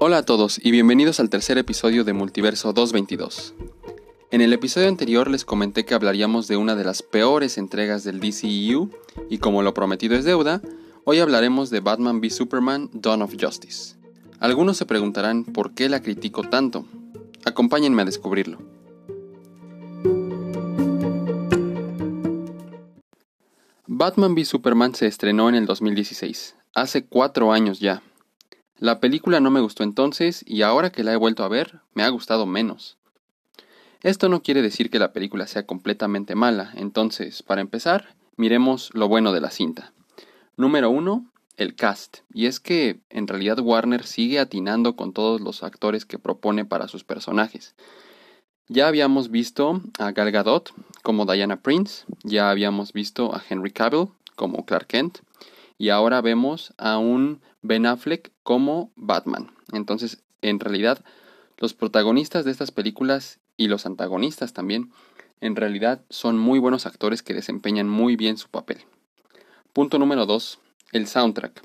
Hola 0.00 0.18
a 0.18 0.22
todos 0.22 0.60
y 0.62 0.70
bienvenidos 0.70 1.18
al 1.18 1.28
tercer 1.28 1.58
episodio 1.58 2.04
de 2.04 2.12
Multiverso 2.12 2.72
222. 2.72 3.54
En 4.30 4.40
el 4.40 4.52
episodio 4.52 4.86
anterior 4.86 5.28
les 5.28 5.44
comenté 5.44 5.84
que 5.84 5.92
hablaríamos 5.92 6.46
de 6.46 6.56
una 6.56 6.76
de 6.76 6.84
las 6.84 7.02
peores 7.02 7.58
entregas 7.58 8.04
del 8.04 8.20
DCEU 8.20 8.90
y 9.28 9.38
como 9.38 9.62
lo 9.62 9.74
prometido 9.74 10.14
es 10.14 10.24
deuda, 10.24 10.62
hoy 11.02 11.18
hablaremos 11.18 11.70
de 11.70 11.80
Batman 11.80 12.18
v 12.20 12.30
Superman 12.30 12.88
Dawn 12.92 13.22
of 13.22 13.34
Justice. 13.40 13.96
Algunos 14.38 14.76
se 14.76 14.86
preguntarán 14.86 15.42
por 15.42 15.74
qué 15.74 15.88
la 15.88 16.00
critico 16.00 16.44
tanto. 16.44 16.86
Acompáñenme 17.44 18.02
a 18.02 18.04
descubrirlo. 18.04 18.58
Batman 23.88 24.34
v 24.34 24.44
Superman 24.44 24.94
se 24.94 25.08
estrenó 25.08 25.48
en 25.48 25.56
el 25.56 25.66
2016, 25.66 26.54
hace 26.72 27.04
cuatro 27.04 27.50
años 27.50 27.80
ya. 27.80 28.00
La 28.78 29.00
película 29.00 29.40
no 29.40 29.50
me 29.50 29.60
gustó 29.60 29.82
entonces 29.82 30.44
y 30.46 30.62
ahora 30.62 30.90
que 30.90 31.02
la 31.02 31.12
he 31.12 31.16
vuelto 31.16 31.42
a 31.42 31.48
ver, 31.48 31.80
me 31.94 32.04
ha 32.04 32.08
gustado 32.10 32.46
menos. 32.46 32.96
Esto 34.02 34.28
no 34.28 34.42
quiere 34.42 34.62
decir 34.62 34.88
que 34.88 35.00
la 35.00 35.12
película 35.12 35.48
sea 35.48 35.66
completamente 35.66 36.36
mala, 36.36 36.72
entonces, 36.76 37.42
para 37.42 37.60
empezar, 37.60 38.14
miremos 38.36 38.90
lo 38.94 39.08
bueno 39.08 39.32
de 39.32 39.40
la 39.40 39.50
cinta. 39.50 39.92
Número 40.56 40.90
1. 40.90 41.28
El 41.56 41.74
cast. 41.74 42.18
Y 42.32 42.46
es 42.46 42.60
que, 42.60 43.00
en 43.10 43.26
realidad, 43.26 43.58
Warner 43.58 44.06
sigue 44.06 44.38
atinando 44.38 44.94
con 44.94 45.12
todos 45.12 45.40
los 45.40 45.64
actores 45.64 46.04
que 46.04 46.20
propone 46.20 46.64
para 46.64 46.86
sus 46.86 47.02
personajes. 47.02 47.74
Ya 48.68 48.86
habíamos 48.86 49.32
visto 49.32 49.80
a 49.98 50.12
Gal 50.12 50.30
Gadot 50.30 50.72
como 51.02 51.26
Diana 51.26 51.60
Prince, 51.60 52.04
ya 52.22 52.50
habíamos 52.50 52.92
visto 52.92 53.34
a 53.34 53.42
Henry 53.48 53.72
Cavill 53.72 54.10
como 54.36 54.64
Clark 54.64 54.86
Kent, 54.86 55.18
y 55.78 55.88
ahora 55.88 56.20
vemos 56.20 56.74
a 56.76 56.98
un 56.98 57.40
Ben 57.62 57.86
Affleck 57.86 58.32
como 58.42 58.92
Batman. 58.96 59.52
Entonces, 59.72 60.22
en 60.42 60.60
realidad, 60.60 61.04
los 61.58 61.74
protagonistas 61.74 62.44
de 62.44 62.50
estas 62.50 62.70
películas 62.70 63.40
y 63.56 63.68
los 63.68 63.86
antagonistas 63.86 64.52
también, 64.52 64.92
en 65.40 65.56
realidad 65.56 66.02
son 66.08 66.38
muy 66.38 66.58
buenos 66.58 66.86
actores 66.86 67.22
que 67.22 67.34
desempeñan 67.34 67.88
muy 67.88 68.16
bien 68.16 68.36
su 68.36 68.48
papel. 68.48 68.78
Punto 69.72 69.98
número 69.98 70.26
2. 70.26 70.58
El 70.92 71.06
soundtrack. 71.06 71.62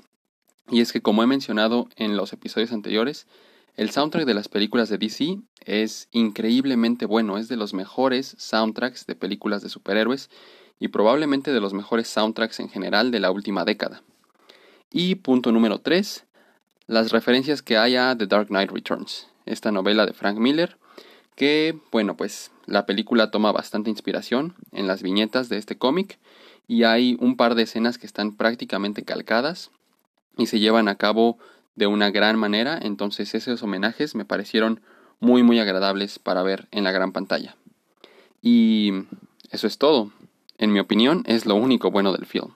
Y 0.68 0.80
es 0.80 0.92
que 0.92 1.02
como 1.02 1.22
he 1.22 1.26
mencionado 1.26 1.88
en 1.96 2.16
los 2.16 2.32
episodios 2.32 2.72
anteriores, 2.72 3.26
el 3.76 3.90
soundtrack 3.90 4.24
de 4.24 4.34
las 4.34 4.48
películas 4.48 4.88
de 4.88 4.98
DC 4.98 5.38
es 5.64 6.08
increíblemente 6.12 7.06
bueno, 7.06 7.38
es 7.38 7.48
de 7.48 7.56
los 7.56 7.74
mejores 7.74 8.36
soundtracks 8.38 9.06
de 9.06 9.16
películas 9.16 9.62
de 9.62 9.68
superhéroes 9.68 10.30
y 10.78 10.88
probablemente 10.88 11.52
de 11.52 11.60
los 11.60 11.74
mejores 11.74 12.08
soundtracks 12.08 12.60
en 12.60 12.68
general 12.68 13.10
de 13.10 13.20
la 13.20 13.30
última 13.30 13.64
década. 13.64 14.02
Y 14.96 15.16
punto 15.16 15.50
número 15.50 15.80
3, 15.80 16.24
las 16.86 17.10
referencias 17.10 17.62
que 17.62 17.76
hay 17.76 17.96
a 17.96 18.16
The 18.16 18.28
Dark 18.28 18.46
Knight 18.46 18.70
Returns, 18.70 19.26
esta 19.44 19.72
novela 19.72 20.06
de 20.06 20.12
Frank 20.12 20.38
Miller, 20.38 20.76
que, 21.34 21.76
bueno, 21.90 22.16
pues 22.16 22.52
la 22.66 22.86
película 22.86 23.32
toma 23.32 23.50
bastante 23.50 23.90
inspiración 23.90 24.54
en 24.70 24.86
las 24.86 25.02
viñetas 25.02 25.48
de 25.48 25.58
este 25.58 25.76
cómic 25.76 26.20
y 26.68 26.84
hay 26.84 27.16
un 27.18 27.36
par 27.36 27.56
de 27.56 27.64
escenas 27.64 27.98
que 27.98 28.06
están 28.06 28.36
prácticamente 28.36 29.02
calcadas 29.02 29.72
y 30.36 30.46
se 30.46 30.60
llevan 30.60 30.86
a 30.86 30.94
cabo 30.94 31.38
de 31.74 31.88
una 31.88 32.12
gran 32.12 32.38
manera, 32.38 32.78
entonces 32.80 33.34
esos 33.34 33.64
homenajes 33.64 34.14
me 34.14 34.24
parecieron 34.24 34.80
muy 35.18 35.42
muy 35.42 35.58
agradables 35.58 36.20
para 36.20 36.44
ver 36.44 36.68
en 36.70 36.84
la 36.84 36.92
gran 36.92 37.10
pantalla. 37.10 37.56
Y 38.42 38.92
eso 39.50 39.66
es 39.66 39.76
todo. 39.76 40.12
En 40.56 40.72
mi 40.72 40.78
opinión, 40.78 41.24
es 41.26 41.46
lo 41.46 41.56
único 41.56 41.90
bueno 41.90 42.12
del 42.12 42.26
film. 42.26 42.52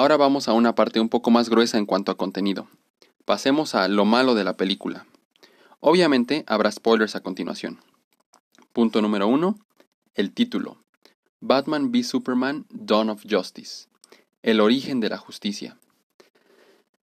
Ahora 0.00 0.16
vamos 0.16 0.48
a 0.48 0.54
una 0.54 0.74
parte 0.74 0.98
un 0.98 1.10
poco 1.10 1.30
más 1.30 1.50
gruesa 1.50 1.76
en 1.76 1.84
cuanto 1.84 2.10
a 2.10 2.16
contenido. 2.16 2.70
Pasemos 3.26 3.74
a 3.74 3.86
lo 3.86 4.06
malo 4.06 4.34
de 4.34 4.44
la 4.44 4.56
película. 4.56 5.04
Obviamente 5.78 6.42
habrá 6.46 6.72
spoilers 6.72 7.16
a 7.16 7.20
continuación. 7.20 7.80
Punto 8.72 9.02
número 9.02 9.28
1. 9.28 9.58
El 10.14 10.32
título. 10.32 10.78
Batman 11.40 11.90
v 11.92 12.02
Superman 12.02 12.64
Dawn 12.70 13.10
of 13.10 13.24
Justice. 13.28 13.88
El 14.42 14.60
origen 14.60 15.00
de 15.00 15.10
la 15.10 15.18
justicia. 15.18 15.76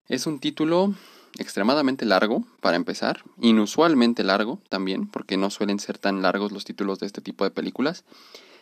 Es 0.07 0.25
un 0.25 0.39
título 0.39 0.95
extremadamente 1.37 2.03
largo, 2.03 2.47
para 2.61 2.77
empezar, 2.77 3.21
inusualmente 3.39 4.23
largo 4.23 4.59
también, 4.69 5.07
porque 5.07 5.37
no 5.37 5.51
suelen 5.51 5.77
ser 5.77 5.99
tan 5.99 6.23
largos 6.23 6.51
los 6.51 6.65
títulos 6.65 6.97
de 6.97 7.05
este 7.05 7.21
tipo 7.21 7.43
de 7.43 7.51
películas, 7.51 8.05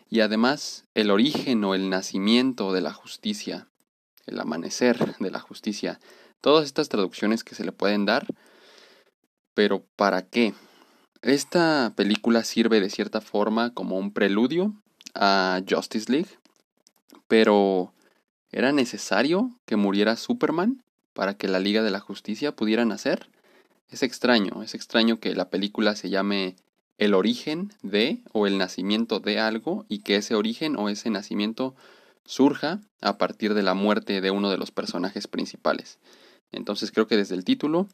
y 0.10 0.20
además 0.20 0.84
el 0.94 1.10
origen 1.10 1.64
o 1.64 1.74
el 1.74 1.90
nacimiento 1.90 2.74
de 2.74 2.82
la 2.82 2.92
justicia 2.92 3.70
el 4.26 4.40
amanecer 4.40 5.18
de 5.18 5.32
la 5.32 5.40
justicia, 5.40 6.00
todas 6.42 6.66
estas 6.66 6.90
traducciones 6.90 7.44
que 7.44 7.56
se 7.56 7.64
le 7.64 7.72
pueden 7.72 8.06
dar, 8.06 8.28
pero 9.54 9.84
¿para 9.96 10.24
qué? 10.28 10.54
Esta 11.22 11.94
película 11.96 12.44
sirve 12.44 12.80
de 12.80 12.90
cierta 12.90 13.22
forma 13.22 13.74
como 13.74 13.98
un 13.98 14.12
preludio 14.12 14.74
a 15.16 15.62
Justice 15.68 16.12
League, 16.12 16.30
pero 17.28 17.94
¿era 18.52 18.72
necesario 18.72 19.52
que 19.66 19.76
muriera 19.76 20.18
Superman 20.18 20.84
para 21.14 21.36
que 21.36 21.48
la 21.48 21.60
Liga 21.60 21.82
de 21.82 21.92
la 21.92 22.00
Justicia 22.00 22.56
pudiera 22.56 22.86
nacer? 22.86 23.30
Es 23.90 24.04
extraño, 24.04 24.62
es 24.62 24.76
extraño 24.76 25.20
que 25.20 25.34
la 25.34 25.50
película 25.50 25.96
se 25.96 26.10
llame 26.10 26.56
el 26.98 27.14
origen 27.14 27.74
de 27.82 28.22
o 28.32 28.48
el 28.48 28.58
nacimiento 28.58 29.20
de 29.20 29.40
algo 29.40 29.86
y 29.90 30.00
que 30.00 30.18
ese 30.18 30.36
origen 30.36 30.78
o 30.78 30.90
ese 30.90 31.10
nacimiento 31.10 31.76
surja 32.26 32.82
a 33.02 33.18
partir 33.18 33.54
de 33.54 33.64
la 33.64 33.74
muerte 33.74 34.22
de 34.22 34.32
uno 34.32 34.50
de 34.50 34.58
los 34.58 34.72
personajes 34.72 35.28
principales. 35.28 36.00
Entonces 36.52 36.92
creo 36.92 37.08
que 37.08 37.18
desde 37.18 37.36
el 37.36 37.46
título 37.46 37.88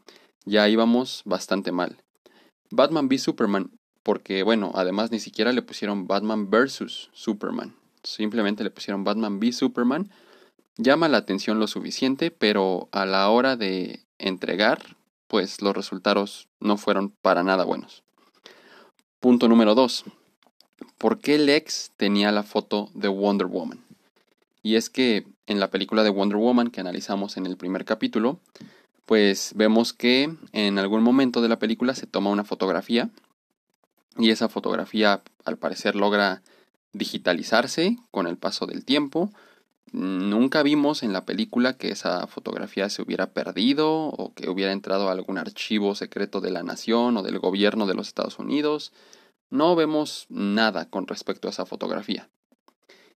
ya 0.46 0.68
íbamos 0.70 1.22
bastante 1.26 1.72
mal. 1.72 1.98
Batman 2.70 3.08
v 3.08 3.18
Superman, 3.18 3.72
porque 4.04 4.44
bueno, 4.44 4.72
además 4.76 5.12
ni 5.12 5.20
siquiera 5.20 5.52
le 5.52 5.62
pusieron 5.62 6.08
Batman 6.08 6.50
vs 6.50 7.10
Superman, 7.12 7.76
simplemente 8.04 8.64
le 8.64 8.72
pusieron 8.72 9.04
Batman 9.04 9.40
v 9.40 9.52
Superman, 9.52 10.10
llama 10.78 11.10
la 11.10 11.18
atención 11.18 11.60
lo 11.60 11.68
suficiente, 11.68 12.32
pero 12.32 12.88
a 12.92 13.06
la 13.06 13.30
hora 13.30 13.58
de 13.58 14.06
entregar, 14.18 14.96
pues 15.28 15.62
los 15.62 15.76
resultados 15.76 16.48
no 16.60 16.78
fueron 16.78 17.14
para 17.22 17.44
nada 17.44 17.66
buenos. 17.66 18.04
Punto 19.20 19.48
número 19.48 19.76
2. 19.76 20.06
¿Por 20.98 21.20
qué 21.20 21.38
Lex 21.38 21.92
tenía 21.98 22.32
la 22.32 22.44
foto 22.44 22.90
de 22.94 23.08
Wonder 23.08 23.48
Woman? 23.48 23.91
Y 24.64 24.76
es 24.76 24.90
que 24.90 25.26
en 25.48 25.60
la 25.60 25.72
película 25.72 26.04
de 26.04 26.10
Wonder 26.10 26.38
Woman 26.38 26.70
que 26.70 26.82
analizamos 26.82 27.38
en 27.38 27.46
el 27.46 27.58
primer 27.58 27.86
capítulo, 27.86 28.40
pues 29.06 29.54
vemos 29.56 29.94
que 29.94 30.34
en 30.54 30.80
algún 30.80 31.04
momento 31.04 31.42
de 31.42 31.50
la 31.50 31.60
película 31.60 31.96
se 31.96 32.08
toma 32.08 32.30
una 32.30 32.44
fotografía 32.44 33.10
y 34.18 34.30
esa 34.30 34.50
fotografía 34.50 35.22
al 35.46 35.58
parecer 35.58 35.96
logra 35.96 36.42
digitalizarse 36.94 37.98
con 38.12 38.28
el 38.28 38.38
paso 38.38 38.66
del 38.68 38.86
tiempo. 38.86 39.32
Nunca 39.92 40.64
vimos 40.64 41.04
en 41.04 41.12
la 41.12 41.26
película 41.26 41.78
que 41.78 41.90
esa 41.90 42.28
fotografía 42.28 42.90
se 42.90 43.02
hubiera 43.02 43.32
perdido 43.32 43.92
o 43.92 44.34
que 44.34 44.50
hubiera 44.50 44.72
entrado 44.72 45.10
a 45.10 45.12
algún 45.12 45.38
archivo 45.38 45.96
secreto 45.96 46.40
de 46.40 46.52
la 46.52 46.64
nación 46.64 47.18
o 47.18 47.24
del 47.24 47.40
gobierno 47.40 47.88
de 47.88 47.96
los 47.96 48.08
Estados 48.08 48.40
Unidos. 48.40 48.94
No 49.50 49.76
vemos 49.76 50.28
nada 50.30 50.90
con 50.90 51.08
respecto 51.08 51.48
a 51.48 51.52
esa 51.52 51.66
fotografía. 51.66 52.30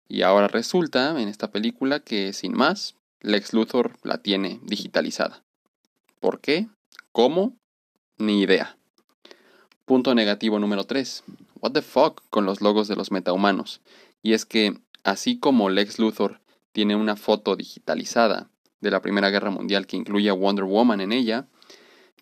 Y 0.09 0.22
ahora 0.22 0.48
resulta 0.48 1.20
en 1.20 1.28
esta 1.28 1.50
película 1.50 2.00
que 2.00 2.32
sin 2.32 2.53
más, 2.53 2.97
Lex 3.20 3.53
Luthor 3.53 3.97
la 4.03 4.19
tiene 4.19 4.60
digitalizada. 4.62 5.42
¿Por 6.20 6.41
qué? 6.41 6.69
¿Cómo? 7.12 7.56
Ni 8.19 8.41
idea. 8.41 8.76
Punto 9.84 10.14
negativo 10.14 10.59
número 10.59 10.84
3. 10.84 11.25
What 11.61 11.73
the 11.73 11.82
fuck 11.82 12.23
con 12.31 12.46
los 12.46 12.61
logos 12.61 12.88
de 12.88 12.96
los 12.96 13.11
metahumanos. 13.11 13.81
Y 14.23 14.32
es 14.32 14.44
que, 14.44 14.79
así 15.05 15.38
como 15.38 15.70
Lex 15.70 15.99
Luthor 15.99 16.40
tiene 16.73 16.96
una 16.96 17.17
foto 17.17 17.56
digitalizada 17.56 18.50
de 18.81 18.90
la 18.90 19.00
Primera 19.00 19.31
Guerra 19.31 19.50
Mundial 19.50 19.87
que 19.87 19.96
incluye 19.96 20.29
a 20.29 20.34
Wonder 20.34 20.64
Woman 20.64 21.00
en 21.00 21.12
ella, 21.12 21.49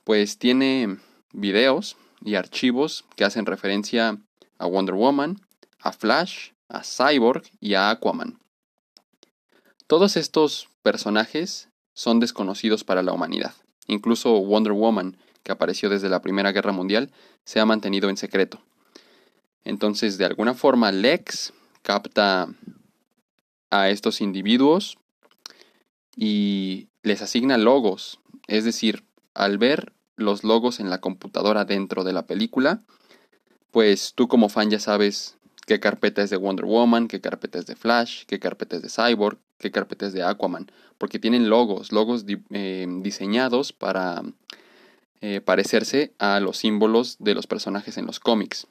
pues 0.05 0.39
tiene 0.39 0.99
videos 1.33 1.97
y 2.25 2.37
archivos 2.37 3.05
que 3.17 3.25
hacen 3.25 3.47
referencia 3.47 4.19
a 4.59 4.67
Wonder 4.67 4.95
Woman, 4.95 5.41
a 5.81 5.93
Flash, 5.93 6.51
a 6.73 6.83
Cyborg 6.83 7.45
y 7.61 7.75
a 7.75 7.91
Aquaman. 7.91 8.41
Todos 9.87 10.17
estos 10.17 10.69
personajes 10.83 11.69
son 11.95 12.19
desconocidos 12.19 12.83
para 12.83 13.03
la 13.03 13.13
humanidad. 13.13 13.55
Incluso 13.87 14.33
Wonder 14.41 14.73
Woman, 14.73 15.19
que 15.43 15.53
apareció 15.53 15.91
desde 15.91 16.09
la 16.09 16.23
Primera 16.23 16.51
Guerra 16.53 16.73
Mundial, 16.73 17.11
se 17.45 17.61
ha 17.61 17.67
mantenido 17.67 18.09
en 18.09 18.17
secreto. 18.17 18.63
Entonces, 19.65 20.17
de 20.19 20.25
alguna 20.25 20.55
forma, 20.55 20.91
Lex 20.93 21.53
capta 21.83 22.49
a 23.71 23.91
estos 23.91 24.21
individuos 24.21 24.99
y 26.17 26.89
les 27.03 27.21
asigna 27.23 27.59
logos. 27.59 28.19
Es 28.47 28.65
decir, 28.65 29.05
al 29.35 29.59
ver 29.59 29.93
los 30.17 30.43
logos 30.43 30.81
en 30.81 30.91
la 30.91 31.01
computadora 31.01 31.65
dentro 31.65 32.03
de 32.05 32.13
la 32.13 32.27
película, 32.27 32.83
pues 33.71 34.13
tú 34.15 34.29
como 34.29 34.49
fan 34.49 34.71
ya 34.71 34.79
sabes 34.79 35.37
qué 35.67 35.81
carpeta 35.81 36.23
es 36.23 36.31
de 36.31 36.37
Wonder 36.37 36.65
Woman, 36.65 37.09
qué 37.09 37.21
carpeta 37.21 37.59
es 37.59 37.67
de 37.67 37.77
Flash, 37.77 38.25
qué 38.27 38.39
carpeta 38.39 38.77
es 38.77 38.83
de 38.83 38.89
Cyborg, 38.89 39.39
qué 39.59 39.71
carpeta 39.71 40.07
es 40.07 40.13
de 40.13 40.23
Aquaman, 40.23 40.71
porque 40.99 41.19
tienen 41.19 41.49
logos, 41.49 41.93
logos 41.93 42.25
eh, 42.51 42.87
diseñados 43.01 43.73
para 43.73 44.23
eh, 45.21 45.41
parecerse 45.41 46.15
a 46.19 46.41
los 46.41 46.57
símbolos 46.59 47.17
de 47.21 47.35
los 47.35 47.47
personajes 47.47 47.97
en 47.97 48.07
los 48.07 48.21
cómics. 48.21 48.67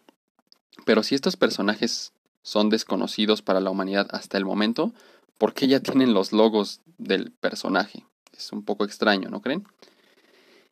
Pero 0.85 1.03
si 1.03 1.15
estos 1.15 1.37
personajes 1.37 2.13
son 2.43 2.69
desconocidos 2.69 3.41
para 3.41 3.59
la 3.59 3.69
humanidad 3.69 4.07
hasta 4.11 4.37
el 4.37 4.45
momento, 4.45 4.93
¿por 5.37 5.53
qué 5.53 5.67
ya 5.67 5.79
tienen 5.79 6.13
los 6.13 6.33
logos 6.33 6.81
del 6.97 7.31
personaje? 7.31 8.05
Es 8.35 8.51
un 8.51 8.63
poco 8.63 8.83
extraño, 8.83 9.29
¿no 9.29 9.41
creen? 9.41 9.65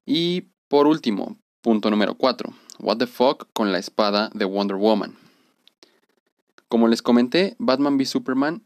Y 0.05 0.47
por 0.67 0.87
último, 0.87 1.37
punto 1.61 1.89
número 1.89 2.15
4. 2.15 2.53
What 2.79 2.97
the 2.97 3.07
fuck 3.07 3.47
con 3.53 3.71
la 3.71 3.79
espada 3.79 4.29
de 4.33 4.45
Wonder 4.45 4.77
Woman. 4.77 5.28
Como 6.69 6.87
les 6.87 7.01
comenté, 7.01 7.55
Batman 7.57 7.97
v 7.97 8.05
Superman 8.05 8.63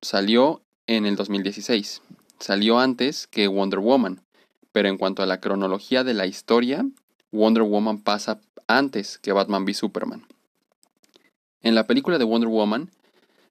salió 0.00 0.62
en 0.86 1.04
el 1.04 1.16
2016. 1.16 2.00
Salió 2.38 2.78
antes 2.78 3.26
que 3.26 3.48
Wonder 3.48 3.80
Woman, 3.80 4.22
pero 4.70 4.88
en 4.88 4.96
cuanto 4.96 5.24
a 5.24 5.26
la 5.26 5.40
cronología 5.40 6.04
de 6.04 6.14
la 6.14 6.26
historia, 6.26 6.86
Wonder 7.32 7.64
Woman 7.64 8.02
pasa 8.02 8.40
antes 8.68 9.18
que 9.18 9.32
Batman 9.32 9.64
v 9.64 9.74
Superman. 9.74 10.24
En 11.60 11.74
la 11.74 11.88
película 11.88 12.18
de 12.18 12.24
Wonder 12.24 12.48
Woman 12.48 12.88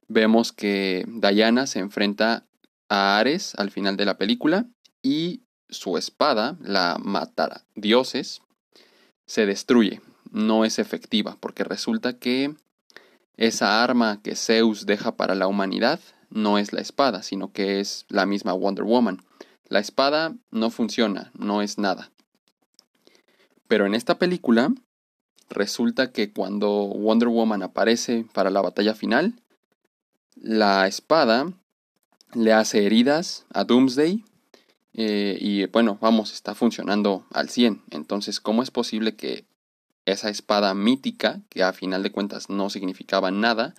vemos 0.07 0.53
que 0.53 1.03
Diana 1.05 1.67
se 1.67 1.79
enfrenta 1.79 2.45
a 2.87 3.19
Ares 3.19 3.53
al 3.55 3.69
final 3.69 3.97
de 3.97 4.05
la 4.05 4.17
película 4.17 4.65
y 5.03 5.41
su 5.67 5.97
espada, 5.97 6.57
la 6.61 6.97
matará 7.03 7.65
dioses, 7.75 8.41
se 9.25 9.45
destruye, 9.45 9.99
no 10.31 10.63
es 10.63 10.79
efectiva, 10.79 11.35
porque 11.41 11.65
resulta 11.65 12.17
que 12.17 12.55
esa 13.39 13.81
arma 13.81 14.21
que 14.21 14.35
Zeus 14.35 14.85
deja 14.85 15.15
para 15.15 15.33
la 15.33 15.47
humanidad 15.47 16.01
no 16.29 16.57
es 16.57 16.73
la 16.73 16.81
espada, 16.81 17.23
sino 17.23 17.53
que 17.53 17.79
es 17.79 18.05
la 18.09 18.25
misma 18.25 18.51
Wonder 18.51 18.83
Woman. 18.83 19.23
La 19.69 19.79
espada 19.79 20.35
no 20.51 20.69
funciona, 20.69 21.31
no 21.33 21.61
es 21.61 21.77
nada. 21.77 22.11
Pero 23.69 23.85
en 23.85 23.95
esta 23.95 24.19
película 24.19 24.73
resulta 25.49 26.11
que 26.11 26.33
cuando 26.33 26.69
Wonder 26.87 27.29
Woman 27.29 27.63
aparece 27.63 28.25
para 28.33 28.49
la 28.49 28.61
batalla 28.61 28.93
final, 28.93 29.41
la 30.35 30.85
espada 30.87 31.49
le 32.33 32.51
hace 32.51 32.85
heridas 32.85 33.45
a 33.53 33.63
Doomsday 33.63 34.21
eh, 34.95 35.37
y 35.39 35.65
bueno, 35.67 35.97
vamos, 36.01 36.33
está 36.33 36.55
funcionando 36.55 37.25
al 37.31 37.47
100. 37.47 37.83
Entonces, 37.91 38.41
¿cómo 38.41 38.63
es 38.63 38.69
posible 38.69 39.15
que 39.15 39.45
esa 40.11 40.29
espada 40.29 40.73
mítica, 40.73 41.41
que 41.49 41.63
a 41.63 41.73
final 41.73 42.03
de 42.03 42.11
cuentas 42.11 42.49
no 42.49 42.69
significaba 42.69 43.31
nada, 43.31 43.75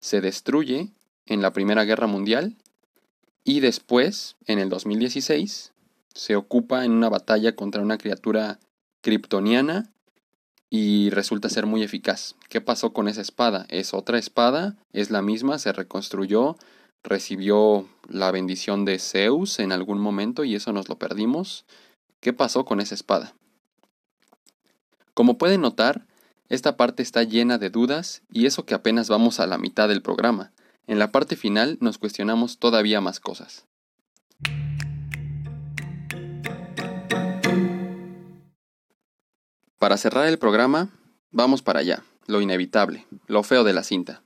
se 0.00 0.20
destruye 0.20 0.90
en 1.26 1.42
la 1.42 1.52
Primera 1.52 1.84
Guerra 1.84 2.06
Mundial 2.06 2.56
y 3.44 3.60
después, 3.60 4.36
en 4.46 4.58
el 4.58 4.68
2016, 4.68 5.72
se 6.14 6.36
ocupa 6.36 6.84
en 6.84 6.92
una 6.92 7.08
batalla 7.08 7.56
contra 7.56 7.82
una 7.82 7.98
criatura 7.98 8.58
kryptoniana 9.00 9.90
y 10.70 11.10
resulta 11.10 11.48
ser 11.48 11.66
muy 11.66 11.82
eficaz. 11.82 12.34
¿Qué 12.48 12.60
pasó 12.60 12.92
con 12.92 13.08
esa 13.08 13.20
espada? 13.20 13.66
Es 13.68 13.94
otra 13.94 14.18
espada, 14.18 14.76
es 14.92 15.10
la 15.10 15.22
misma, 15.22 15.58
se 15.58 15.72
reconstruyó, 15.72 16.56
recibió 17.02 17.88
la 18.08 18.30
bendición 18.30 18.84
de 18.84 18.98
Zeus 18.98 19.58
en 19.58 19.72
algún 19.72 19.98
momento 19.98 20.44
y 20.44 20.54
eso 20.54 20.72
nos 20.72 20.88
lo 20.88 20.98
perdimos. 20.98 21.64
¿Qué 22.20 22.32
pasó 22.32 22.64
con 22.64 22.80
esa 22.80 22.94
espada? 22.94 23.34
Como 25.22 25.38
pueden 25.38 25.60
notar, 25.60 26.04
esta 26.48 26.76
parte 26.76 27.00
está 27.00 27.22
llena 27.22 27.56
de 27.56 27.70
dudas 27.70 28.22
y 28.32 28.46
eso 28.46 28.66
que 28.66 28.74
apenas 28.74 29.08
vamos 29.08 29.38
a 29.38 29.46
la 29.46 29.56
mitad 29.56 29.88
del 29.88 30.02
programa. 30.02 30.50
En 30.88 30.98
la 30.98 31.12
parte 31.12 31.36
final 31.36 31.78
nos 31.80 31.96
cuestionamos 31.96 32.58
todavía 32.58 33.00
más 33.00 33.20
cosas. 33.20 33.64
Para 39.78 39.96
cerrar 39.96 40.26
el 40.26 40.40
programa, 40.40 40.88
vamos 41.30 41.62
para 41.62 41.78
allá, 41.78 42.02
lo 42.26 42.40
inevitable, 42.40 43.06
lo 43.28 43.44
feo 43.44 43.62
de 43.62 43.74
la 43.74 43.84
cinta. 43.84 44.24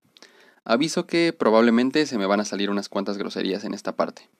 Aviso 0.64 1.06
que 1.06 1.34
probablemente 1.34 2.06
se 2.06 2.16
me 2.16 2.24
van 2.24 2.40
a 2.40 2.46
salir 2.46 2.70
unas 2.70 2.88
cuantas 2.88 3.18
groserías 3.18 3.64
en 3.64 3.74
esta 3.74 3.96
parte. 3.96 4.30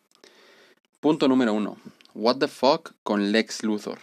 Punto 1.00 1.28
número 1.28 1.52
uno. 1.52 1.76
What 2.14 2.38
the 2.38 2.48
fuck 2.48 2.92
con 3.02 3.30
Lex 3.30 3.62
Luthor. 3.62 3.98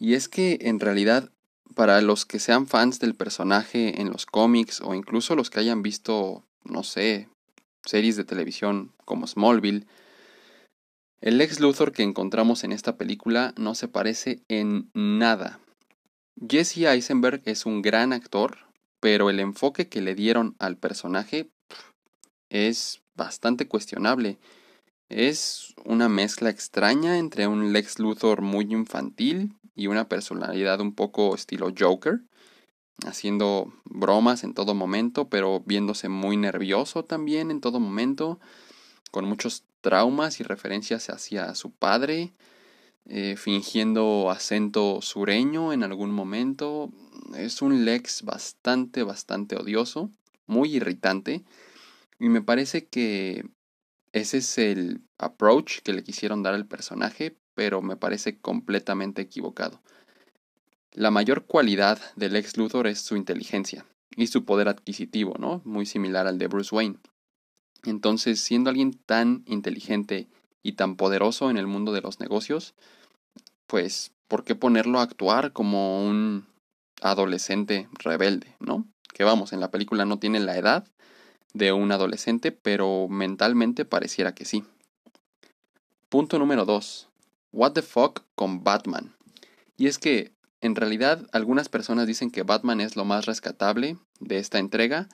Y 0.00 0.14
es 0.14 0.28
que 0.28 0.58
en 0.62 0.80
realidad, 0.80 1.30
para 1.76 2.00
los 2.00 2.24
que 2.24 2.38
sean 2.40 2.66
fans 2.66 2.98
del 2.98 3.14
personaje 3.14 4.00
en 4.00 4.10
los 4.10 4.26
cómics 4.26 4.80
o 4.80 4.94
incluso 4.94 5.36
los 5.36 5.50
que 5.50 5.60
hayan 5.60 5.82
visto, 5.82 6.44
no 6.64 6.82
sé, 6.82 7.28
series 7.84 8.16
de 8.16 8.24
televisión 8.24 8.92
como 9.04 9.26
Smallville, 9.26 9.86
el 11.20 11.36
Lex 11.36 11.60
Luthor 11.60 11.92
que 11.92 12.02
encontramos 12.02 12.64
en 12.64 12.72
esta 12.72 12.96
película 12.96 13.52
no 13.58 13.74
se 13.74 13.88
parece 13.88 14.42
en 14.48 14.90
nada. 14.94 15.60
Jesse 16.48 16.86
Eisenberg 16.86 17.42
es 17.44 17.66
un 17.66 17.82
gran 17.82 18.14
actor, 18.14 18.56
pero 19.00 19.28
el 19.28 19.38
enfoque 19.38 19.88
que 19.88 20.00
le 20.00 20.14
dieron 20.14 20.56
al 20.58 20.78
personaje 20.78 21.50
es 22.48 23.02
bastante 23.14 23.68
cuestionable. 23.68 24.38
Es 25.10 25.74
una 25.84 26.08
mezcla 26.08 26.50
extraña 26.50 27.18
entre 27.18 27.48
un 27.48 27.72
Lex 27.72 27.98
Luthor 27.98 28.42
muy 28.42 28.66
infantil 28.70 29.56
y 29.74 29.88
una 29.88 30.08
personalidad 30.08 30.80
un 30.80 30.94
poco 30.94 31.34
estilo 31.34 31.74
Joker, 31.76 32.20
haciendo 33.04 33.74
bromas 33.84 34.44
en 34.44 34.54
todo 34.54 34.72
momento, 34.72 35.28
pero 35.28 35.64
viéndose 35.66 36.08
muy 36.08 36.36
nervioso 36.36 37.04
también 37.04 37.50
en 37.50 37.60
todo 37.60 37.80
momento, 37.80 38.38
con 39.10 39.24
muchos 39.24 39.64
traumas 39.80 40.38
y 40.38 40.44
referencias 40.44 41.10
hacia 41.10 41.56
su 41.56 41.72
padre, 41.72 42.32
eh, 43.06 43.34
fingiendo 43.36 44.30
acento 44.30 45.02
sureño 45.02 45.72
en 45.72 45.82
algún 45.82 46.12
momento. 46.12 46.92
Es 47.36 47.62
un 47.62 47.84
Lex 47.84 48.22
bastante, 48.22 49.02
bastante 49.02 49.56
odioso, 49.56 50.12
muy 50.46 50.76
irritante, 50.76 51.42
y 52.20 52.28
me 52.28 52.42
parece 52.42 52.86
que 52.86 53.44
ese 54.12 54.38
es 54.38 54.58
el 54.58 55.02
approach 55.18 55.80
que 55.80 55.92
le 55.92 56.02
quisieron 56.02 56.42
dar 56.42 56.54
al 56.54 56.66
personaje, 56.66 57.36
pero 57.54 57.82
me 57.82 57.96
parece 57.96 58.38
completamente 58.38 59.22
equivocado. 59.22 59.80
La 60.92 61.10
mayor 61.10 61.46
cualidad 61.46 62.00
del 62.16 62.32
Lex 62.32 62.56
Luthor 62.56 62.88
es 62.88 63.00
su 63.00 63.16
inteligencia 63.16 63.86
y 64.16 64.26
su 64.26 64.44
poder 64.44 64.68
adquisitivo, 64.68 65.36
¿no? 65.38 65.62
Muy 65.64 65.86
similar 65.86 66.26
al 66.26 66.38
de 66.38 66.48
Bruce 66.48 66.74
Wayne. 66.74 66.98
Entonces, 67.84 68.40
siendo 68.40 68.70
alguien 68.70 68.92
tan 69.06 69.44
inteligente 69.46 70.28
y 70.62 70.72
tan 70.72 70.96
poderoso 70.96 71.48
en 71.48 71.56
el 71.56 71.68
mundo 71.68 71.92
de 71.92 72.00
los 72.00 72.18
negocios, 72.18 72.74
pues, 73.66 74.12
¿por 74.26 74.44
qué 74.44 74.56
ponerlo 74.56 74.98
a 74.98 75.02
actuar 75.02 75.52
como 75.52 76.04
un 76.04 76.46
adolescente 77.00 77.88
rebelde, 77.92 78.56
¿no? 78.58 78.86
Que 79.14 79.24
vamos, 79.24 79.52
en 79.52 79.60
la 79.60 79.70
película 79.70 80.04
no 80.04 80.18
tiene 80.18 80.40
la 80.40 80.58
edad 80.58 80.88
de 81.52 81.72
un 81.72 81.92
adolescente, 81.92 82.52
pero 82.52 83.08
mentalmente 83.08 83.84
pareciera 83.84 84.34
que 84.34 84.44
sí. 84.44 84.64
Punto 86.08 86.38
número 86.38 86.64
2. 86.64 87.08
What 87.52 87.72
the 87.72 87.82
fuck 87.82 88.22
con 88.34 88.62
Batman. 88.64 89.14
Y 89.76 89.86
es 89.86 89.98
que, 89.98 90.32
en 90.60 90.76
realidad, 90.76 91.26
algunas 91.32 91.68
personas 91.68 92.06
dicen 92.06 92.30
que 92.30 92.42
Batman 92.42 92.80
es 92.80 92.96
lo 92.96 93.04
más 93.04 93.26
rescatable 93.26 93.96
de 94.20 94.38
esta 94.38 94.58
entrega, 94.58 95.08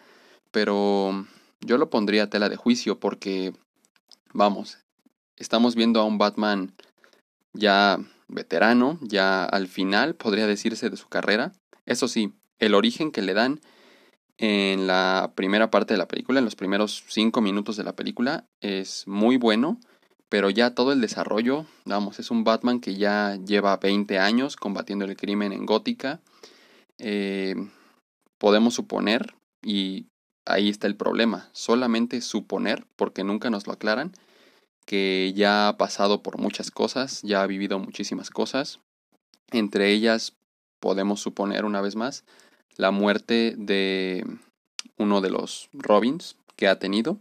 pero 0.50 1.26
yo 1.60 1.78
lo 1.78 1.90
pondría 1.90 2.24
a 2.24 2.30
tela 2.30 2.48
de 2.48 2.56
juicio 2.56 2.98
porque, 2.98 3.52
vamos, 4.32 4.78
estamos 5.36 5.74
viendo 5.74 6.00
a 6.00 6.04
un 6.04 6.18
Batman 6.18 6.74
ya 7.52 7.98
veterano, 8.28 8.98
ya 9.02 9.44
al 9.44 9.68
final, 9.68 10.14
podría 10.14 10.46
decirse, 10.46 10.90
de 10.90 10.96
su 10.96 11.08
carrera, 11.08 11.52
eso 11.84 12.08
sí, 12.08 12.32
el 12.58 12.74
origen 12.74 13.12
que 13.12 13.22
le 13.22 13.34
dan 13.34 13.60
en 14.38 14.86
la 14.86 15.32
primera 15.34 15.70
parte 15.70 15.94
de 15.94 15.98
la 15.98 16.08
película, 16.08 16.38
en 16.38 16.44
los 16.44 16.56
primeros 16.56 17.04
cinco 17.08 17.40
minutos 17.40 17.76
de 17.76 17.84
la 17.84 17.94
película, 17.94 18.44
es 18.60 19.06
muy 19.06 19.36
bueno, 19.36 19.80
pero 20.28 20.50
ya 20.50 20.74
todo 20.74 20.92
el 20.92 21.00
desarrollo, 21.00 21.66
vamos, 21.84 22.18
es 22.18 22.30
un 22.30 22.44
Batman 22.44 22.80
que 22.80 22.96
ya 22.96 23.36
lleva 23.36 23.76
20 23.76 24.18
años 24.18 24.56
combatiendo 24.56 25.04
el 25.04 25.16
crimen 25.16 25.52
en 25.52 25.64
Gótica. 25.64 26.20
Eh, 26.98 27.54
podemos 28.38 28.74
suponer, 28.74 29.34
y 29.62 30.06
ahí 30.44 30.68
está 30.68 30.86
el 30.86 30.96
problema, 30.96 31.48
solamente 31.52 32.20
suponer, 32.20 32.86
porque 32.96 33.24
nunca 33.24 33.50
nos 33.50 33.66
lo 33.66 33.72
aclaran, 33.72 34.12
que 34.84 35.32
ya 35.34 35.68
ha 35.68 35.76
pasado 35.76 36.22
por 36.22 36.38
muchas 36.38 36.70
cosas, 36.70 37.22
ya 37.22 37.42
ha 37.42 37.46
vivido 37.46 37.78
muchísimas 37.78 38.30
cosas, 38.30 38.80
entre 39.50 39.92
ellas 39.92 40.34
podemos 40.80 41.20
suponer 41.20 41.64
una 41.64 41.80
vez 41.80 41.96
más 41.96 42.24
la 42.76 42.90
muerte 42.90 43.54
de 43.56 44.24
uno 44.98 45.20
de 45.20 45.30
los 45.30 45.68
Robins 45.72 46.36
que 46.56 46.68
ha 46.68 46.78
tenido. 46.78 47.18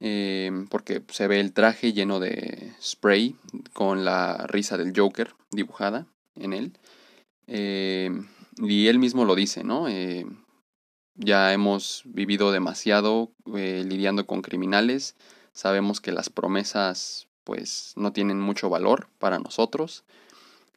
Em, 0.00 0.66
porque 0.68 1.02
se 1.10 1.26
ve 1.26 1.40
el 1.40 1.52
traje 1.52 1.92
lleno 1.92 2.20
de 2.20 2.72
spray 2.82 3.36
con 3.74 4.04
la 4.04 4.46
risa 4.46 4.78
del 4.78 4.92
Joker 4.98 5.34
dibujada 5.50 6.06
en 6.36 6.54
él. 6.54 6.72
Em, 7.46 8.28
y 8.56 8.86
él 8.88 8.98
mismo 8.98 9.24
lo 9.24 9.34
dice, 9.34 9.64
¿no? 9.64 9.88
Em, 9.88 10.42
Ya 11.16 11.52
hemos 11.52 12.02
vivido 12.06 12.50
demasiado 12.50 13.32
eh, 13.54 13.84
lidiando 13.86 14.26
con 14.26 14.40
criminales. 14.42 15.16
Sabemos 15.52 16.00
que 16.00 16.12
las 16.12 16.30
promesas 16.30 17.28
pues 17.44 17.92
no 17.96 18.12
tienen 18.12 18.40
mucho 18.40 18.70
valor 18.70 19.08
para 19.18 19.38
nosotros. 19.38 20.04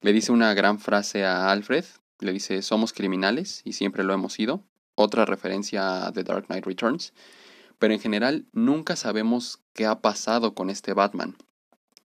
Le 0.01 0.11
dice 0.11 0.31
una 0.33 0.53
gran 0.53 0.79
frase 0.79 1.23
a 1.23 1.49
Alfred. 1.49 1.85
Le 2.23 2.31
dice 2.31 2.61
somos 2.61 2.93
criminales 2.93 3.61
y 3.65 3.73
siempre 3.73 4.03
lo 4.03 4.13
hemos 4.13 4.33
sido. 4.33 4.63
Otra 4.95 5.25
referencia 5.25 6.07
a 6.07 6.13
The 6.13 6.23
Dark 6.23 6.47
Knight 6.47 6.65
Returns. 6.65 7.13
Pero 7.79 7.93
en 7.93 7.99
general 7.99 8.45
nunca 8.53 8.95
sabemos 8.95 9.59
qué 9.73 9.85
ha 9.85 9.99
pasado 9.99 10.53
con 10.53 10.69
este 10.69 10.93
Batman. 10.93 11.35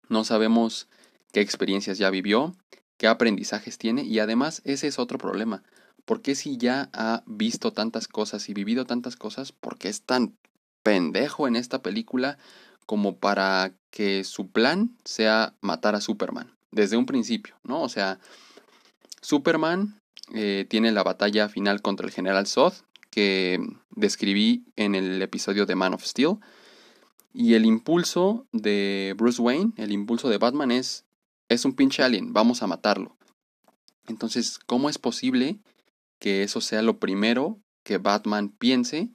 No 0.08 0.24
sabemos 0.24 0.88
qué 1.34 1.42
experiencias 1.42 1.98
ya 1.98 2.10
vivió, 2.10 2.56
qué 2.98 3.08
aprendizajes 3.08 3.78
tiene 3.78 4.04
y 4.04 4.20
además 4.20 4.62
ese 4.64 4.88
es 4.88 5.00
otro 5.00 5.18
problema. 5.18 5.64
¿Por 6.06 6.22
qué 6.22 6.36
si 6.36 6.58
ya 6.58 6.90
ha 6.94 7.24
visto 7.26 7.74
tantas 7.74 8.08
cosas 8.08 8.48
y 8.48 8.54
vivido 8.54 8.86
tantas 8.86 9.16
cosas, 9.16 9.52
por 9.52 9.78
qué 9.78 9.90
es 9.90 10.04
tan 10.04 10.38
pendejo 10.84 11.48
en 11.48 11.56
esta 11.56 11.82
película 11.82 12.38
como 12.86 13.18
para 13.18 13.74
que 13.90 14.24
su 14.24 14.50
plan 14.52 14.96
sea 15.04 15.56
matar 15.62 15.96
a 15.96 16.02
Superman? 16.02 16.56
Desde 16.72 16.96
un 16.96 17.06
principio, 17.06 17.56
¿no? 17.64 17.82
O 17.82 17.90
sea, 17.90 18.20
Superman 19.22 20.00
eh, 20.34 20.66
tiene 20.70 20.92
la 20.92 21.04
batalla 21.04 21.50
final 21.50 21.82
contra 21.82 22.06
el 22.06 22.14
general 22.14 22.48
Zod, 22.48 22.74
que 23.10 23.60
describí 23.92 24.66
en 24.76 24.96
el 24.96 25.22
episodio 25.22 25.66
de 25.66 25.76
Man 25.76 25.94
of 25.94 26.04
Steel. 26.04 26.38
Y 27.34 27.54
el 27.54 27.66
impulso 27.66 28.48
de 28.52 29.14
Bruce 29.18 29.42
Wayne, 29.42 29.74
el 29.78 29.92
impulso 29.92 30.30
de 30.30 30.38
Batman 30.38 30.72
es, 30.72 31.06
es 31.50 31.66
un 31.66 31.74
pinche 31.74 32.02
alien, 32.02 32.34
vamos 32.34 32.64
a 32.64 32.68
matarlo. 32.68 33.18
Entonces, 34.08 34.60
¿cómo 34.60 34.90
es 34.90 34.98
posible 34.98 35.60
que 36.20 36.44
eso 36.44 36.62
sea 36.62 36.82
lo 36.82 37.00
primero 37.00 37.60
que 37.84 37.98
Batman 37.98 38.50
piense 38.50 39.10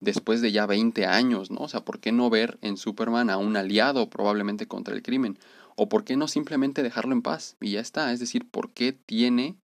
después 0.00 0.40
de 0.40 0.52
ya 0.52 0.66
20 0.66 1.06
años, 1.06 1.50
¿no? 1.50 1.60
O 1.60 1.68
sea, 1.68 1.84
¿por 1.84 2.00
qué 2.00 2.12
no 2.12 2.30
ver 2.30 2.58
en 2.60 2.76
Superman 2.76 3.30
a 3.30 3.38
un 3.38 3.56
aliado 3.56 4.08
probablemente 4.08 4.66
contra 4.66 4.94
el 4.94 5.02
crimen? 5.02 5.38
¿O 5.76 5.88
por 5.88 6.04
qué 6.04 6.16
no 6.16 6.28
simplemente 6.28 6.82
dejarlo 6.82 7.12
en 7.12 7.22
paz? 7.22 7.56
Y 7.60 7.72
ya 7.72 7.80
está, 7.80 8.12
es 8.12 8.20
decir, 8.20 8.48
¿por 8.48 8.72
qué 8.72 8.92
tiene 8.92 9.56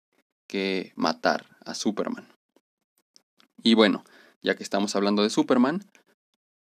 que 0.51 0.93
matar 0.97 1.47
a 1.65 1.75
Superman? 1.75 2.27
Y 3.63 3.75
bueno, 3.75 4.05
ya 4.43 4.57
que 4.57 4.65
estamos 4.65 4.97
hablando 4.97 5.23
de 5.23 5.31
Superman, 5.31 5.85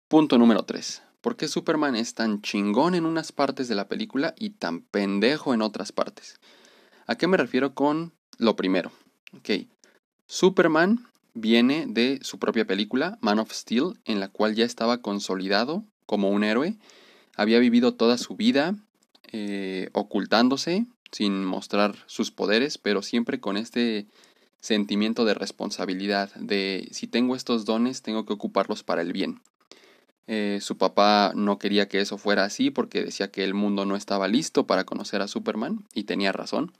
punto 0.08 0.38
número 0.38 0.64
3. 0.64 1.04
¿Por 1.20 1.36
qué 1.36 1.46
Superman 1.46 1.94
es 1.94 2.14
tan 2.14 2.42
chingón 2.42 2.96
en 2.96 3.06
unas 3.06 3.30
partes 3.30 3.68
de 3.68 3.76
la 3.76 3.86
película 3.86 4.34
y 4.36 4.50
tan 4.50 4.80
pendejo 4.80 5.54
en 5.54 5.62
otras 5.62 5.92
partes? 5.92 6.40
¿A 7.06 7.14
qué 7.14 7.28
me 7.28 7.36
refiero 7.36 7.74
con 7.74 8.12
lo 8.38 8.56
primero? 8.56 8.90
Ok, 9.36 9.68
Superman 10.26 11.06
viene 11.34 11.86
de 11.86 12.18
su 12.22 12.40
propia 12.40 12.66
película, 12.66 13.18
Man 13.20 13.38
of 13.38 13.52
Steel, 13.52 14.00
en 14.04 14.18
la 14.18 14.28
cual 14.28 14.56
ya 14.56 14.64
estaba 14.64 15.00
consolidado 15.00 15.84
como 16.06 16.30
un 16.30 16.42
héroe. 16.42 16.76
Había 17.36 17.60
vivido 17.60 17.94
toda 17.94 18.18
su 18.18 18.34
vida 18.34 18.74
eh, 19.30 19.90
ocultándose, 19.92 20.86
sin 21.12 21.44
mostrar 21.44 21.96
sus 22.06 22.30
poderes, 22.30 22.78
pero 22.78 23.02
siempre 23.02 23.40
con 23.40 23.56
este 23.56 24.06
sentimiento 24.60 25.24
de 25.24 25.34
responsabilidad, 25.34 26.34
de 26.34 26.88
si 26.90 27.06
tengo 27.06 27.36
estos 27.36 27.64
dones, 27.64 28.02
tengo 28.02 28.26
que 28.26 28.32
ocuparlos 28.32 28.82
para 28.82 29.02
el 29.02 29.12
bien. 29.12 29.40
Eh, 30.26 30.58
su 30.60 30.76
papá 30.76 31.32
no 31.36 31.58
quería 31.58 31.88
que 31.88 32.00
eso 32.00 32.18
fuera 32.18 32.44
así 32.44 32.70
porque 32.70 33.04
decía 33.04 33.30
que 33.30 33.44
el 33.44 33.54
mundo 33.54 33.86
no 33.86 33.94
estaba 33.94 34.26
listo 34.26 34.66
para 34.66 34.84
conocer 34.84 35.22
a 35.22 35.28
Superman 35.28 35.84
y 35.94 36.04
tenía 36.04 36.32
razón. 36.32 36.72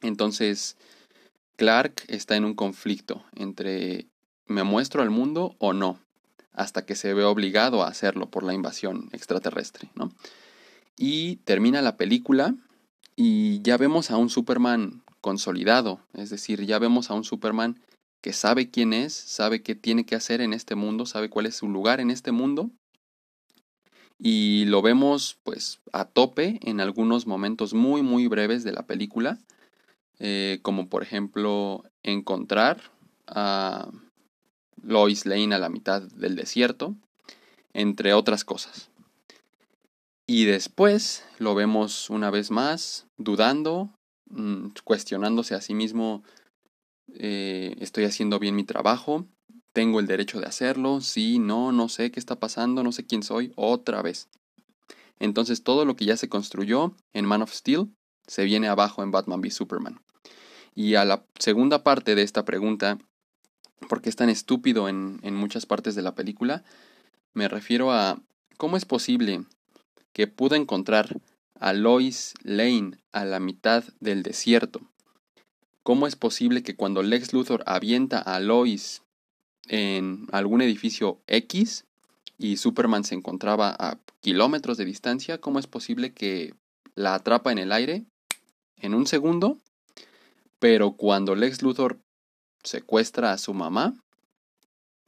Entonces, 0.00 0.76
Clark 1.56 2.02
está 2.08 2.34
en 2.36 2.44
un 2.44 2.54
conflicto 2.54 3.24
entre 3.36 4.06
me 4.46 4.64
muestro 4.64 5.02
al 5.02 5.10
mundo 5.10 5.54
o 5.58 5.72
no, 5.72 5.98
hasta 6.52 6.84
que 6.84 6.96
se 6.96 7.14
ve 7.14 7.24
obligado 7.24 7.82
a 7.82 7.88
hacerlo 7.88 8.28
por 8.30 8.42
la 8.42 8.52
invasión 8.52 9.08
extraterrestre, 9.12 9.88
¿no? 9.94 10.12
Y 10.96 11.36
termina 11.36 11.80
la 11.82 11.96
película 11.96 12.54
y 13.16 13.60
ya 13.62 13.76
vemos 13.76 14.10
a 14.10 14.16
un 14.16 14.30
Superman 14.30 15.02
consolidado, 15.20 16.00
es 16.14 16.30
decir, 16.30 16.64
ya 16.66 16.78
vemos 16.78 17.10
a 17.10 17.14
un 17.14 17.24
Superman 17.24 17.80
que 18.22 18.32
sabe 18.32 18.70
quién 18.70 18.92
es, 18.92 19.12
sabe 19.12 19.62
qué 19.62 19.74
tiene 19.74 20.06
que 20.06 20.14
hacer 20.14 20.40
en 20.40 20.52
este 20.52 20.74
mundo, 20.74 21.06
sabe 21.06 21.28
cuál 21.28 21.46
es 21.46 21.56
su 21.56 21.68
lugar 21.68 22.00
en 22.00 22.10
este 22.10 22.32
mundo. 22.32 22.70
Y 24.18 24.66
lo 24.66 24.82
vemos 24.82 25.38
pues 25.42 25.80
a 25.92 26.04
tope 26.04 26.60
en 26.62 26.80
algunos 26.80 27.26
momentos 27.26 27.74
muy 27.74 28.02
muy 28.02 28.28
breves 28.28 28.62
de 28.62 28.70
la 28.70 28.84
película, 28.84 29.38
eh, 30.20 30.60
como 30.62 30.88
por 30.88 31.02
ejemplo 31.02 31.82
encontrar 32.04 32.92
a 33.26 33.90
Lois 34.80 35.26
Lane 35.26 35.56
a 35.56 35.58
la 35.58 35.68
mitad 35.68 36.02
del 36.02 36.36
desierto, 36.36 36.94
entre 37.72 38.14
otras 38.14 38.44
cosas. 38.44 38.91
Y 40.26 40.44
después 40.44 41.24
lo 41.38 41.54
vemos 41.54 42.08
una 42.08 42.30
vez 42.30 42.50
más 42.50 43.06
dudando, 43.16 43.90
mm, 44.30 44.68
cuestionándose 44.84 45.54
a 45.54 45.60
sí 45.60 45.74
mismo, 45.74 46.22
eh, 47.14 47.74
estoy 47.80 48.04
haciendo 48.04 48.38
bien 48.38 48.54
mi 48.54 48.64
trabajo, 48.64 49.26
tengo 49.72 50.00
el 50.00 50.06
derecho 50.06 50.40
de 50.40 50.46
hacerlo, 50.46 51.00
sí, 51.00 51.38
no, 51.38 51.72
no 51.72 51.88
sé 51.88 52.10
qué 52.10 52.20
está 52.20 52.38
pasando, 52.38 52.82
no 52.82 52.92
sé 52.92 53.04
quién 53.04 53.22
soy, 53.22 53.52
otra 53.56 54.02
vez. 54.02 54.28
Entonces 55.18 55.62
todo 55.62 55.84
lo 55.84 55.96
que 55.96 56.04
ya 56.04 56.16
se 56.16 56.28
construyó 56.28 56.94
en 57.12 57.24
Man 57.26 57.42
of 57.42 57.52
Steel 57.52 57.88
se 58.26 58.44
viene 58.44 58.68
abajo 58.68 59.02
en 59.02 59.10
Batman 59.10 59.40
v 59.40 59.50
Superman. 59.50 60.00
Y 60.74 60.94
a 60.94 61.04
la 61.04 61.24
segunda 61.38 61.82
parte 61.82 62.14
de 62.14 62.22
esta 62.22 62.44
pregunta, 62.44 62.98
¿por 63.88 64.00
qué 64.00 64.08
es 64.08 64.16
tan 64.16 64.28
estúpido 64.28 64.88
en, 64.88 65.20
en 65.22 65.34
muchas 65.34 65.66
partes 65.66 65.94
de 65.94 66.02
la 66.02 66.14
película? 66.14 66.64
Me 67.34 67.48
refiero 67.48 67.92
a 67.92 68.22
cómo 68.56 68.76
es 68.76 68.84
posible 68.84 69.44
que 70.12 70.26
pudo 70.26 70.54
encontrar 70.54 71.20
a 71.58 71.72
Lois 71.72 72.34
Lane 72.42 72.98
a 73.12 73.24
la 73.24 73.40
mitad 73.40 73.84
del 74.00 74.22
desierto. 74.22 74.80
¿Cómo 75.82 76.06
es 76.06 76.16
posible 76.16 76.62
que 76.62 76.76
cuando 76.76 77.02
Lex 77.02 77.32
Luthor 77.32 77.62
avienta 77.66 78.18
a 78.18 78.40
Lois 78.40 79.02
en 79.68 80.26
algún 80.32 80.62
edificio 80.62 81.20
X 81.26 81.84
y 82.38 82.56
Superman 82.56 83.04
se 83.04 83.14
encontraba 83.14 83.74
a 83.78 83.98
kilómetros 84.20 84.76
de 84.76 84.84
distancia, 84.84 85.38
cómo 85.38 85.58
es 85.58 85.66
posible 85.66 86.12
que 86.12 86.54
la 86.94 87.14
atrapa 87.14 87.52
en 87.52 87.58
el 87.58 87.72
aire 87.72 88.04
en 88.76 88.94
un 88.94 89.06
segundo, 89.06 89.58
pero 90.58 90.92
cuando 90.92 91.34
Lex 91.34 91.62
Luthor 91.62 91.98
secuestra 92.62 93.32
a 93.32 93.38
su 93.38 93.54
mamá, 93.54 93.94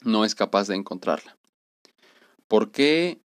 no 0.03 0.25
es 0.25 0.35
capaz 0.35 0.69
de 0.69 0.77
encontrarla? 0.77 1.37
¿Por 2.47 2.71
qué 2.71 3.21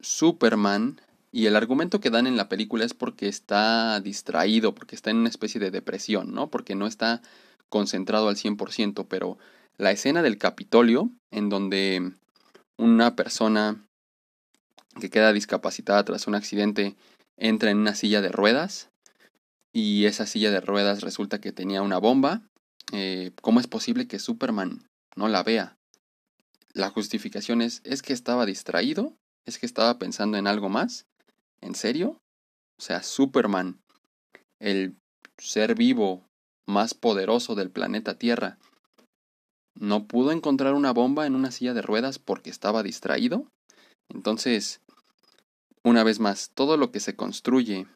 Superman 0.00 1.00
y 1.34 1.46
el 1.46 1.56
argumento 1.56 1.98
que 1.98 2.10
dan 2.10 2.28
en 2.28 2.36
la 2.36 2.48
película 2.48 2.84
es 2.84 2.94
porque 2.94 3.26
está 3.26 3.98
distraído, 3.98 4.72
porque 4.72 4.94
está 4.94 5.10
en 5.10 5.16
una 5.16 5.28
especie 5.28 5.60
de 5.60 5.72
depresión, 5.72 6.32
¿no? 6.32 6.48
Porque 6.48 6.76
no 6.76 6.86
está 6.86 7.22
concentrado 7.68 8.28
al 8.28 8.36
100%, 8.36 9.06
pero 9.08 9.36
la 9.76 9.90
escena 9.90 10.22
del 10.22 10.38
Capitolio, 10.38 11.10
en 11.32 11.48
donde 11.48 12.12
una 12.78 13.16
persona 13.16 13.84
que 15.00 15.10
queda 15.10 15.32
discapacitada 15.32 16.04
tras 16.04 16.28
un 16.28 16.36
accidente 16.36 16.94
entra 17.36 17.72
en 17.72 17.78
una 17.78 17.96
silla 17.96 18.20
de 18.20 18.28
ruedas 18.28 18.90
y 19.72 20.04
esa 20.04 20.26
silla 20.26 20.52
de 20.52 20.60
ruedas 20.60 21.00
resulta 21.00 21.40
que 21.40 21.50
tenía 21.50 21.82
una 21.82 21.98
bomba, 21.98 22.42
eh, 22.92 23.32
¿cómo 23.42 23.58
es 23.58 23.66
posible 23.66 24.06
que 24.06 24.20
Superman 24.20 24.86
no 25.16 25.26
la 25.26 25.42
vea? 25.42 25.76
La 26.74 26.90
justificación 26.90 27.60
es, 27.60 27.80
es 27.82 28.02
que 28.02 28.12
estaba 28.12 28.46
distraído, 28.46 29.16
es 29.46 29.58
que 29.58 29.66
estaba 29.66 29.98
pensando 29.98 30.38
en 30.38 30.46
algo 30.46 30.68
más. 30.68 31.06
¿En 31.60 31.74
serio? 31.74 32.18
O 32.78 32.82
sea, 32.82 33.02
Superman, 33.02 33.80
el 34.60 34.96
ser 35.38 35.74
vivo 35.74 36.26
más 36.66 36.94
poderoso 36.94 37.54
del 37.54 37.70
planeta 37.70 38.18
Tierra, 38.18 38.58
no 39.74 40.06
pudo 40.06 40.32
encontrar 40.32 40.74
una 40.74 40.92
bomba 40.92 41.26
en 41.26 41.34
una 41.34 41.50
silla 41.50 41.74
de 41.74 41.82
ruedas 41.82 42.18
porque 42.18 42.50
estaba 42.50 42.82
distraído. 42.82 43.46
Entonces, 44.08 44.80
una 45.82 46.04
vez 46.04 46.20
más, 46.20 46.50
todo 46.54 46.76
lo 46.76 46.92
que 46.92 47.00
se 47.00 47.16
construye, 47.16 47.86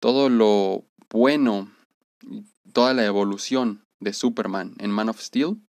todo 0.00 0.28
lo 0.28 0.84
bueno, 1.10 1.70
toda 2.72 2.94
la 2.94 3.04
evolución 3.04 3.84
de 4.00 4.12
Superman 4.12 4.74
en 4.78 4.90
Man 4.90 5.08
of 5.08 5.20
Steel 5.20 5.60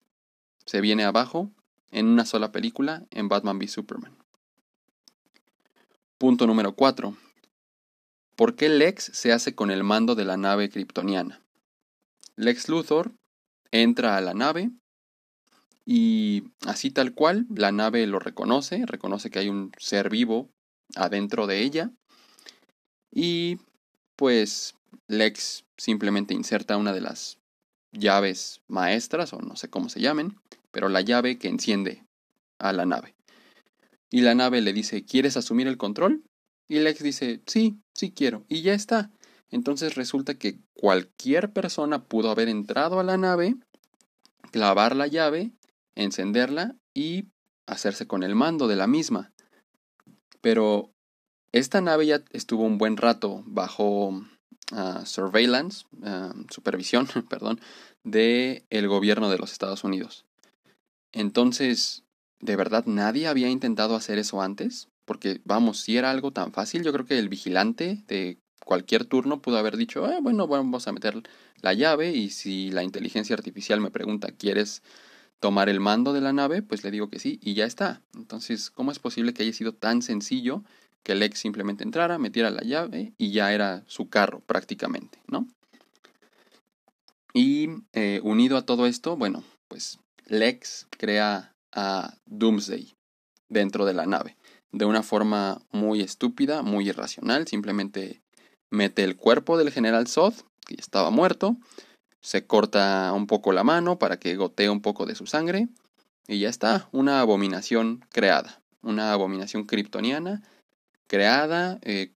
se 0.65 0.81
viene 0.81 1.03
abajo 1.03 1.51
en 1.91 2.07
una 2.07 2.25
sola 2.25 2.51
película 2.51 3.05
en 3.11 3.29
Batman 3.29 3.57
v 3.57 3.67
Superman. 3.67 4.22
Punto 6.23 6.47
número 6.47 6.73
4. 6.73 7.17
¿Por 8.37 8.55
qué 8.55 8.69
Lex 8.69 9.11
se 9.13 9.33
hace 9.33 9.55
con 9.55 9.71
el 9.71 9.83
mando 9.83 10.15
de 10.15 10.23
la 10.23 10.37
nave 10.37 10.69
kryptoniana? 10.69 11.41
Lex 12.37 12.69
Luthor 12.69 13.11
entra 13.71 14.15
a 14.15 14.21
la 14.21 14.33
nave 14.33 14.71
y 15.85 16.45
así 16.65 16.91
tal 16.91 17.13
cual, 17.13 17.45
la 17.53 17.73
nave 17.73 18.07
lo 18.07 18.19
reconoce, 18.19 18.85
reconoce 18.85 19.31
que 19.31 19.39
hay 19.39 19.49
un 19.49 19.73
ser 19.77 20.09
vivo 20.09 20.49
adentro 20.95 21.45
de 21.45 21.59
ella. 21.59 21.91
Y 23.11 23.57
pues 24.15 24.75
Lex 25.09 25.65
simplemente 25.75 26.33
inserta 26.33 26.77
una 26.77 26.93
de 26.93 27.01
las 27.01 27.37
llaves 27.91 28.61
maestras, 28.69 29.33
o 29.33 29.41
no 29.41 29.57
sé 29.57 29.69
cómo 29.69 29.89
se 29.89 29.99
llamen, 29.99 30.37
pero 30.71 30.87
la 30.87 31.01
llave 31.01 31.37
que 31.37 31.49
enciende 31.49 32.05
a 32.59 32.71
la 32.71 32.85
nave. 32.85 33.13
Y 34.13 34.21
la 34.21 34.35
nave 34.35 34.61
le 34.61 34.73
dice, 34.73 35.05
¿quieres 35.05 35.37
asumir 35.37 35.67
el 35.67 35.79
control? 35.79 36.23
Y 36.69 36.77
Lex 36.77 37.01
dice, 37.01 37.41
sí, 37.47 37.79
sí 37.95 38.11
quiero. 38.11 38.45
Y 38.47 38.61
ya 38.61 38.75
está. 38.75 39.09
Entonces 39.49 39.95
resulta 39.95 40.35
que 40.35 40.59
cualquier 40.75 41.51
persona 41.51 42.03
pudo 42.03 42.29
haber 42.29 42.47
entrado 42.47 42.99
a 42.99 43.03
la 43.03 43.17
nave, 43.17 43.55
clavar 44.51 44.95
la 44.95 45.07
llave, 45.07 45.51
encenderla 45.95 46.75
y 46.93 47.29
hacerse 47.65 48.05
con 48.05 48.21
el 48.21 48.35
mando 48.35 48.67
de 48.67 48.75
la 48.75 48.85
misma. 48.85 49.33
Pero 50.41 50.93
esta 51.51 51.81
nave 51.81 52.05
ya 52.05 52.23
estuvo 52.33 52.65
un 52.65 52.77
buen 52.77 52.97
rato 52.97 53.41
bajo 53.47 54.21
ah, 54.73 55.07
surveillance, 55.07 55.87
ah, 56.03 56.35
supervisión, 56.51 57.07
perdón, 57.31 57.59
de 58.03 58.63
el 58.69 58.87
gobierno 58.87 59.31
de 59.31 59.39
los 59.39 59.53
Estados 59.53 59.83
Unidos. 59.83 60.27
Entonces, 61.11 62.02
¿de 62.43 62.55
verdad 62.57 62.85
nadie 62.85 63.27
había 63.27 63.49
intentado 63.49 63.95
hacer 63.95 64.19
eso 64.19 64.41
antes? 64.41 64.89
Porque, 65.05 65.41
vamos, 65.45 65.79
si 65.79 65.97
era 65.97 66.11
algo 66.11 66.31
tan 66.31 66.51
fácil, 66.51 66.83
yo 66.83 66.91
creo 66.91 67.05
que 67.05 67.17
el 67.17 67.29
vigilante 67.29 68.03
de 68.07 68.37
cualquier 68.65 69.05
turno 69.05 69.41
pudo 69.41 69.57
haber 69.57 69.77
dicho, 69.77 70.09
eh, 70.09 70.19
bueno, 70.21 70.47
vamos 70.47 70.87
a 70.87 70.91
meter 70.91 71.21
la 71.61 71.73
llave 71.73 72.11
y 72.11 72.29
si 72.29 72.69
la 72.71 72.83
inteligencia 72.83 73.35
artificial 73.35 73.79
me 73.81 73.91
pregunta, 73.91 74.31
¿quieres 74.31 74.83
tomar 75.39 75.69
el 75.69 75.79
mando 75.79 76.13
de 76.13 76.21
la 76.21 76.33
nave? 76.33 76.61
Pues 76.61 76.83
le 76.83 76.91
digo 76.91 77.09
que 77.09 77.19
sí 77.19 77.39
y 77.41 77.53
ya 77.53 77.65
está. 77.65 78.01
Entonces, 78.13 78.69
¿cómo 78.69 78.91
es 78.91 78.99
posible 78.99 79.33
que 79.33 79.43
haya 79.43 79.53
sido 79.53 79.73
tan 79.73 80.01
sencillo 80.01 80.63
que 81.03 81.15
Lex 81.15 81.39
simplemente 81.39 81.83
entrara, 81.83 82.17
metiera 82.17 82.49
la 82.49 82.63
llave 82.63 83.13
y 83.17 83.31
ya 83.31 83.53
era 83.53 83.83
su 83.87 84.09
carro 84.09 84.41
prácticamente, 84.41 85.19
¿no? 85.27 85.47
Y 87.33 87.69
eh, 87.93 88.21
unido 88.23 88.57
a 88.57 88.65
todo 88.65 88.85
esto, 88.85 89.17
bueno, 89.17 89.43
pues 89.67 89.99
Lex 90.27 90.87
crea 90.91 91.52
a 91.73 92.17
Doomsday 92.25 92.93
dentro 93.49 93.85
de 93.85 93.93
la 93.93 94.05
nave 94.05 94.37
de 94.73 94.85
una 94.85 95.03
forma 95.03 95.61
muy 95.71 96.01
estúpida, 96.01 96.63
muy 96.63 96.89
irracional. 96.89 97.47
Simplemente 97.47 98.21
mete 98.69 99.03
el 99.03 99.15
cuerpo 99.15 99.57
del 99.57 99.71
general 99.71 100.07
Zod, 100.07 100.33
que 100.65 100.75
estaba 100.75 101.11
muerto, 101.11 101.57
se 102.21 102.45
corta 102.45 103.11
un 103.13 103.27
poco 103.27 103.53
la 103.53 103.63
mano 103.63 103.99
para 103.99 104.17
que 104.17 104.35
gotee 104.35 104.69
un 104.69 104.81
poco 104.81 105.05
de 105.05 105.15
su 105.15 105.27
sangre, 105.27 105.67
y 106.27 106.39
ya 106.39 106.49
está, 106.49 106.89
una 106.91 107.19
abominación 107.19 108.03
creada, 108.09 108.61
una 108.81 109.13
abominación 109.13 109.65
kryptoniana 109.65 110.41
creada 111.07 111.79
eh, 111.83 112.13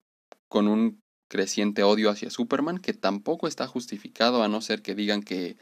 con 0.48 0.68
un 0.68 1.00
creciente 1.30 1.84
odio 1.84 2.10
hacia 2.10 2.32
Superman, 2.32 2.80
que 2.80 2.94
tampoco 2.94 3.48
está 3.48 3.68
justificado 3.68 4.42
a 4.42 4.48
no 4.48 4.62
ser 4.62 4.82
que 4.82 4.96
digan 4.96 5.22
que 5.22 5.58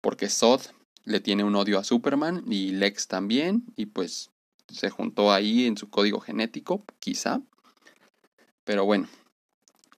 porque 0.00 0.28
Zod 0.28 0.62
le 1.04 1.20
tiene 1.20 1.44
un 1.44 1.56
odio 1.56 1.78
a 1.78 1.84
Superman 1.84 2.44
y 2.46 2.70
Lex 2.70 3.08
también, 3.08 3.64
y 3.76 3.86
pues 3.86 4.30
se 4.68 4.90
juntó 4.90 5.32
ahí 5.32 5.66
en 5.66 5.76
su 5.76 5.90
código 5.90 6.20
genético, 6.20 6.84
quizá. 6.98 7.42
Pero 8.64 8.84
bueno, 8.84 9.08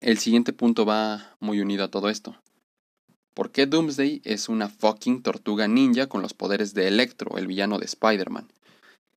el 0.01 0.19
siguiente 0.19 0.53
punto 0.53 0.85
va 0.85 1.37
muy 1.41 1.61
unido 1.61 1.85
a 1.85 1.91
todo 1.91 2.09
esto. 2.09 2.37
¿Por 3.35 3.51
qué 3.51 3.67
Doomsday 3.67 4.23
es 4.25 4.49
una 4.49 4.69
fucking 4.69 5.23
tortuga 5.23 5.67
ninja 5.67 6.09
con 6.09 6.23
los 6.23 6.35
poderes 6.35 6.73
de 6.73 6.89
Electro, 6.89 7.37
el 7.37 7.47
villano 7.47 7.79
de 7.79 7.87
Spider-Man? 7.87 8.49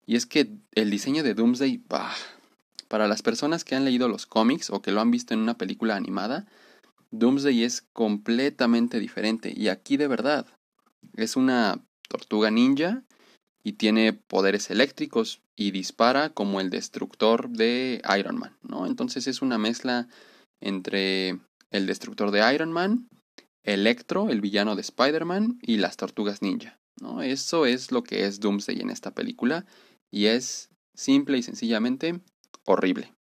Y 0.05 0.15
es 0.15 0.25
que 0.25 0.49
el 0.73 0.89
diseño 0.89 1.21
de 1.23 1.33
Doomsday, 1.33 1.81
para 2.87 3.07
las 3.07 3.21
personas 3.21 3.63
que 3.63 3.75
han 3.75 3.85
leído 3.85 4.07
los 4.07 4.25
cómics 4.25 4.69
o 4.69 4.81
que 4.81 4.91
lo 4.91 5.01
han 5.01 5.11
visto 5.11 5.33
en 5.33 5.41
una 5.41 5.57
película 5.57 5.95
animada, 5.95 6.45
Doomsday 7.11 7.63
es 7.63 7.81
completamente 7.93 8.99
diferente. 8.99 9.53
Y 9.55 9.67
aquí 9.67 9.97
de 9.97 10.07
verdad, 10.07 10.45
es 11.15 11.35
una 11.35 11.83
tortuga 12.07 12.51
ninja 12.51 13.03
y 13.63 13.73
tiene 13.73 14.13
poderes 14.13 14.69
eléctricos 14.69 15.41
y 15.55 15.71
dispara 15.71 16.29
como 16.29 16.61
el 16.61 16.69
destructor 16.69 17.49
de 17.49 18.01
Iron 18.17 18.37
Man, 18.37 18.55
¿no? 18.61 18.85
Entonces 18.85 19.27
es 19.27 19.41
una 19.41 19.57
mezcla 19.57 20.07
entre 20.61 21.39
el 21.71 21.87
destructor 21.87 22.31
de 22.31 22.53
Iron 22.53 22.71
Man, 22.71 23.07
Electro, 23.63 24.29
el 24.29 24.41
villano 24.41 24.75
de 24.75 24.81
Spider-Man 24.81 25.57
y 25.61 25.77
las 25.77 25.97
tortugas 25.97 26.41
ninja, 26.41 26.77
¿no? 27.01 27.23
Eso 27.23 27.65
es 27.65 27.91
lo 27.91 28.03
que 28.03 28.25
es 28.25 28.39
Doomsday 28.39 28.79
en 28.79 28.91
esta 28.91 29.15
película 29.15 29.65
y 30.11 30.27
es 30.27 30.69
simple 30.93 31.39
y 31.39 31.43
sencillamente 31.43 32.19
horrible. 32.65 33.14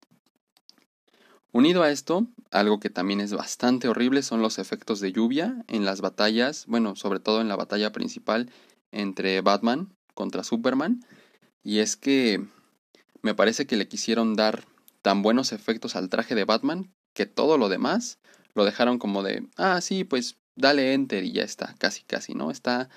Unido 1.54 1.84
a 1.84 1.90
esto, 1.92 2.26
algo 2.50 2.80
que 2.80 2.90
también 2.90 3.20
es 3.20 3.32
bastante 3.32 3.86
horrible 3.86 4.24
son 4.24 4.42
los 4.42 4.58
efectos 4.58 4.98
de 4.98 5.12
lluvia 5.12 5.64
en 5.68 5.84
las 5.84 6.00
batallas, 6.00 6.66
bueno, 6.66 6.96
sobre 6.96 7.20
todo 7.20 7.40
en 7.40 7.46
la 7.46 7.54
batalla 7.54 7.92
principal 7.92 8.50
entre 8.90 9.40
Batman 9.40 9.94
contra 10.14 10.42
Superman. 10.42 11.04
Y 11.62 11.78
es 11.78 11.96
que 11.96 12.44
me 13.22 13.36
parece 13.36 13.68
que 13.68 13.76
le 13.76 13.86
quisieron 13.86 14.34
dar 14.34 14.64
tan 15.00 15.22
buenos 15.22 15.52
efectos 15.52 15.94
al 15.94 16.08
traje 16.08 16.34
de 16.34 16.44
Batman 16.44 16.92
que 17.14 17.24
todo 17.24 17.56
lo 17.56 17.68
demás 17.68 18.18
lo 18.56 18.64
dejaron 18.64 18.98
como 18.98 19.22
de, 19.22 19.46
ah, 19.56 19.80
sí, 19.80 20.02
pues 20.02 20.40
dale 20.56 20.92
enter 20.92 21.22
y 21.22 21.30
ya 21.30 21.44
está, 21.44 21.76
casi 21.78 22.02
casi, 22.02 22.34
¿no? 22.34 22.50
Está 22.50 22.88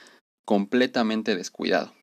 completamente 0.46 1.36
descuidado. 1.36 1.94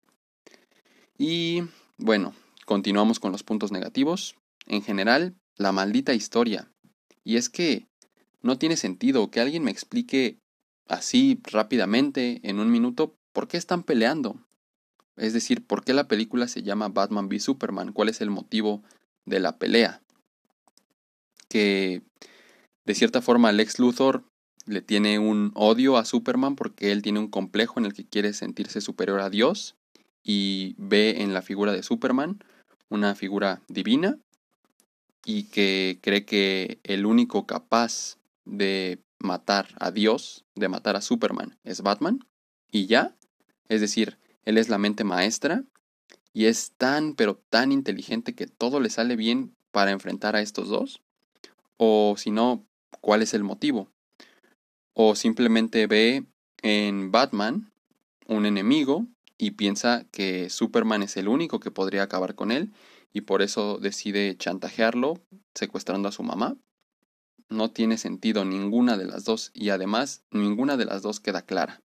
Y 1.19 1.65
bueno, 1.99 2.33
continuamos 2.65 3.19
con 3.19 3.33
los 3.33 3.43
puntos 3.43 3.73
negativos. 3.73 4.37
En 4.67 4.83
general, 4.83 5.35
la 5.57 5.73
maldita 5.73 6.15
historia. 6.15 6.71
Y 7.25 7.37
es 7.37 7.49
que 7.49 7.87
no 8.43 8.59
tiene 8.59 8.77
sentido 8.77 9.31
que 9.31 9.41
alguien 9.41 9.65
me 9.65 9.71
explique 9.71 10.39
así 10.89 11.41
rápidamente, 11.45 12.41
en 12.43 12.59
un 12.59 12.71
minuto, 12.71 13.17
por 13.33 13.49
qué 13.49 13.57
están 13.57 13.83
peleando. 13.83 14.39
Es 15.17 15.33
decir, 15.33 15.65
¿por 15.67 15.85
qué 15.85 15.95
la 15.95 16.09
película 16.09 16.49
se 16.49 16.63
llama 16.63 16.89
Batman 16.89 17.29
v 17.29 17.39
Superman? 17.41 17.93
¿Cuál 17.93 18.09
es 18.09 18.21
el 18.21 18.31
motivo 18.31 18.83
de 19.25 19.41
la 19.41 19.59
pelea? 19.59 20.03
Que 21.49 22.03
de 22.85 22.95
cierta 22.95 23.23
forma 23.23 23.53
Lex 23.53 23.79
Luthor 23.79 24.25
le 24.67 24.83
tiene 24.83 25.19
un 25.19 25.53
odio 25.55 25.97
a 25.97 26.05
Superman 26.05 26.57
porque 26.57 26.91
él 26.91 27.03
tiene 27.03 27.21
un 27.21 27.29
complejo 27.29 27.79
en 27.79 27.87
el 27.87 27.95
que 27.95 28.07
quiere 28.07 28.33
sentirse 28.33 28.81
superior 28.81 29.21
a 29.21 29.31
Dios 29.31 29.77
y 30.23 30.75
ve 30.79 31.23
en 31.23 31.33
la 31.35 31.43
figura 31.43 31.73
de 31.73 31.83
Superman 31.83 32.43
una 32.89 33.15
figura 33.15 33.63
divina 33.69 34.19
y 35.25 35.45
que 35.45 35.99
cree 36.03 36.25
que 36.25 36.81
el 36.85 37.07
único 37.07 37.47
capaz 37.47 38.19
de 38.45 39.03
matar 39.19 39.69
a 39.79 39.91
Dios, 39.91 40.45
de 40.55 40.69
matar 40.69 40.97
a 40.97 41.01
Superman, 41.01 41.59
es 41.65 41.81
Batman 41.81 42.21
y 42.71 42.87
ya. 42.87 43.17
Es 43.69 43.81
decir, 43.81 44.19
él 44.45 44.59
es 44.59 44.69
la 44.69 44.79
mente 44.79 45.05
maestra 45.05 45.65
y 46.33 46.47
es 46.47 46.73
tan, 46.77 47.15
pero 47.15 47.37
tan 47.49 47.73
inteligente 47.73 48.35
que 48.35 48.47
todo 48.47 48.81
le 48.81 48.91
sale 48.91 49.17
bien 49.17 49.57
para 49.71 49.93
enfrentar 49.93 50.37
a 50.37 50.43
estos 50.43 50.69
dos. 50.69 51.01
O 51.77 52.15
si 52.19 52.31
no, 52.31 52.67
¿cuál 53.01 53.23
es 53.23 53.35
el 53.35 53.45
motivo? 53.45 53.89
O 54.93 55.17
simplemente 55.17 55.87
ve 55.87 56.27
en 56.63 57.11
Batman 57.11 57.73
un 58.27 58.47
enemigo 58.47 59.07
y 59.39 59.53
piensa 59.53 60.07
que 60.13 60.51
Superman 60.51 61.03
es 61.03 61.17
el 61.17 61.29
único 61.29 61.61
que 61.61 61.71
podría 61.71 62.03
acabar 62.03 62.35
con 62.35 62.53
él 62.53 62.73
y 63.15 63.23
por 63.23 63.41
eso 63.41 63.79
decide 63.79 64.37
chantajearlo 64.37 65.23
secuestrando 65.55 66.09
a 66.09 66.13
su 66.13 66.23
mamá. 66.23 66.57
No 67.49 67.71
tiene 67.71 67.97
sentido 67.97 68.45
ninguna 68.45 68.99
de 68.99 69.07
las 69.07 69.25
dos 69.25 69.53
y 69.55 69.71
además 69.71 70.25
ninguna 70.31 70.77
de 70.77 70.85
las 70.85 71.01
dos 71.01 71.21
queda 71.21 71.43
clara. 71.43 71.81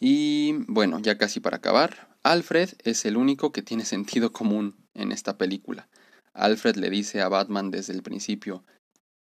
Y 0.00 0.52
bueno, 0.66 0.98
ya 0.98 1.16
casi 1.16 1.40
para 1.40 1.58
acabar, 1.58 2.16
Alfred 2.24 2.70
es 2.82 3.04
el 3.04 3.16
único 3.16 3.52
que 3.52 3.62
tiene 3.62 3.84
sentido 3.84 4.32
común 4.32 4.76
en 4.94 5.12
esta 5.12 5.38
película. 5.38 5.88
Alfred 6.34 6.76
le 6.76 6.90
dice 6.90 7.20
a 7.20 7.28
Batman 7.28 7.70
desde 7.70 7.92
el 7.92 8.02
principio, 8.02 8.64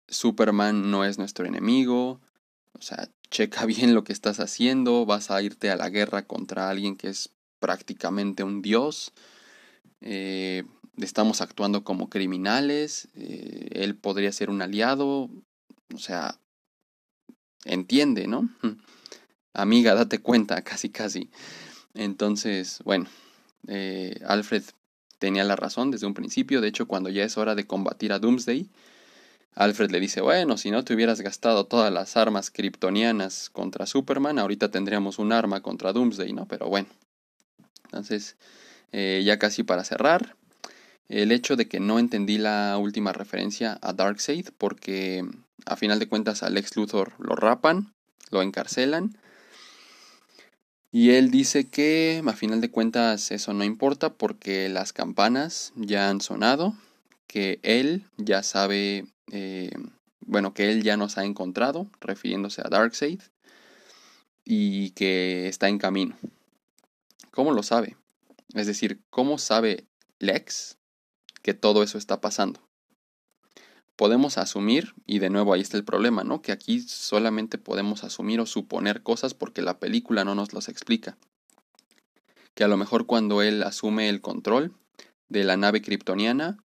Superman 0.09 0.91
no 0.91 1.05
es 1.05 1.19
nuestro 1.19 1.47
enemigo, 1.47 2.21
o 2.73 2.83
sea, 2.83 3.11
checa 3.31 3.67
bien 3.67 3.95
lo 3.95 4.03
que 4.03 4.15
estás 4.15 4.41
haciendo, 4.41 5.05
vas 5.05 5.31
a 5.31 5.43
irte 5.43 5.71
a 5.71 5.77
la 5.77 5.91
guerra 5.91 6.27
contra 6.27 6.71
alguien 6.71 6.97
que 6.97 7.09
es 7.09 7.35
prácticamente 7.59 8.45
un 8.45 8.63
dios, 8.63 9.13
eh, 10.01 10.65
estamos 10.99 11.41
actuando 11.41 11.85
como 11.85 12.09
criminales, 12.09 13.09
eh, 13.15 13.69
él 13.73 13.97
podría 13.97 14.33
ser 14.33 14.51
un 14.51 14.63
aliado, 14.63 15.31
o 15.95 15.99
sea, 15.99 16.39
entiende, 17.65 18.27
¿no? 18.27 18.49
amiga, 19.53 19.95
date 19.95 20.21
cuenta, 20.21 20.63
casi 20.63 20.91
casi. 20.91 21.31
Entonces, 21.95 22.81
bueno, 22.85 23.07
eh, 23.67 24.21
Alfred 24.27 24.63
tenía 25.19 25.45
la 25.45 25.57
razón 25.57 25.91
desde 25.91 26.07
un 26.07 26.15
principio, 26.15 26.61
de 26.61 26.69
hecho 26.69 26.87
cuando 26.87 27.09
ya 27.09 27.25
es 27.25 27.39
hora 27.39 27.55
de 27.55 27.67
combatir 27.67 28.13
a 28.13 28.19
Doomsday, 28.19 28.69
Alfred 29.55 29.91
le 29.91 30.01
dice, 30.01 30.21
bueno, 30.21 30.59
si 30.59 30.71
no 30.71 30.85
te 30.85 30.93
hubieras 30.93 31.23
gastado 31.23 31.65
todas 31.65 31.91
las 31.91 32.19
armas 32.19 32.51
kryptonianas 32.51 33.49
contra 33.49 33.87
Superman, 33.87 34.39
ahorita 34.39 34.71
tendríamos 34.71 35.19
un 35.19 35.33
arma 35.33 35.63
contra 35.63 35.95
Doomsday, 35.95 36.35
¿no? 36.35 36.47
Pero 36.47 36.69
bueno. 36.69 36.89
Entonces, 37.85 38.37
eh, 38.93 39.23
ya 39.25 39.39
casi 39.39 39.63
para 39.63 39.85
cerrar, 39.85 40.37
el 41.09 41.33
hecho 41.33 41.57
de 41.57 41.69
que 41.69 41.81
no 41.81 41.99
entendí 41.99 42.39
la 42.39 42.77
última 42.79 43.13
referencia 43.13 43.79
a 43.83 43.93
Darkseid, 43.93 44.49
porque 44.59 45.25
a 45.65 45.77
final 45.77 45.99
de 45.99 46.09
cuentas 46.09 46.43
a 46.43 46.51
Lex 46.51 46.77
Luthor 46.77 47.13
lo 47.19 47.37
rapan, 47.37 47.93
lo 48.31 48.43
encarcelan, 48.43 49.17
Y 50.93 51.11
él 51.11 51.31
dice 51.31 51.69
que 51.69 52.23
a 52.27 52.33
final 52.33 52.61
de 52.63 52.71
cuentas 52.71 53.31
eso 53.31 53.53
no 53.53 53.65
importa 53.65 54.15
porque 54.15 54.71
las 54.71 54.95
campanas 54.95 55.73
ya 55.77 56.09
han 56.09 56.23
sonado, 56.23 56.75
que 57.27 57.59
él 57.63 58.05
ya 58.17 58.43
sabe, 58.43 59.05
eh, 59.31 59.73
bueno, 60.21 60.55
que 60.55 60.71
él 60.71 60.83
ya 60.83 60.97
nos 60.97 61.19
ha 61.19 61.25
encontrado, 61.25 61.87
refiriéndose 62.01 62.63
a 62.63 62.71
Darkseid, 62.71 63.21
y 64.45 64.91
que 64.91 65.49
está 65.49 65.69
en 65.69 65.79
camino. 65.79 66.17
¿Cómo 67.31 67.53
lo 67.53 67.63
sabe? 67.63 67.97
Es 68.55 68.67
decir, 68.67 69.03
¿cómo 69.11 69.39
sabe 69.39 69.87
Lex 70.19 70.79
que 71.43 71.55
todo 71.55 71.83
eso 71.83 71.99
está 71.99 72.21
pasando? 72.21 72.61
Podemos 73.97 74.37
asumir, 74.37 74.95
y 75.07 75.21
de 75.21 75.31
nuevo 75.31 75.55
ahí 75.55 75.63
está 75.63 75.77
el 75.77 75.85
problema, 75.85 76.23
¿no? 76.23 76.43
Que 76.43 76.53
aquí 76.53 76.81
solamente 76.81 77.57
podemos 77.57 78.05
asumir 78.05 78.41
o 78.41 78.47
suponer 78.47 79.03
cosas 79.03 79.33
porque 79.33 79.63
la 79.63 79.79
película 79.79 80.25
no 80.25 80.35
nos 80.35 80.53
los 80.53 80.69
explica. 80.69 81.17
Que 82.55 82.65
a 82.65 82.69
lo 82.69 82.77
mejor 82.77 83.07
cuando 83.07 83.43
él 83.43 83.63
asume 83.63 84.09
el 84.09 84.21
control 84.21 84.75
de 85.29 85.45
la 85.45 85.57
nave 85.57 85.81
kryptoniana, 85.83 86.59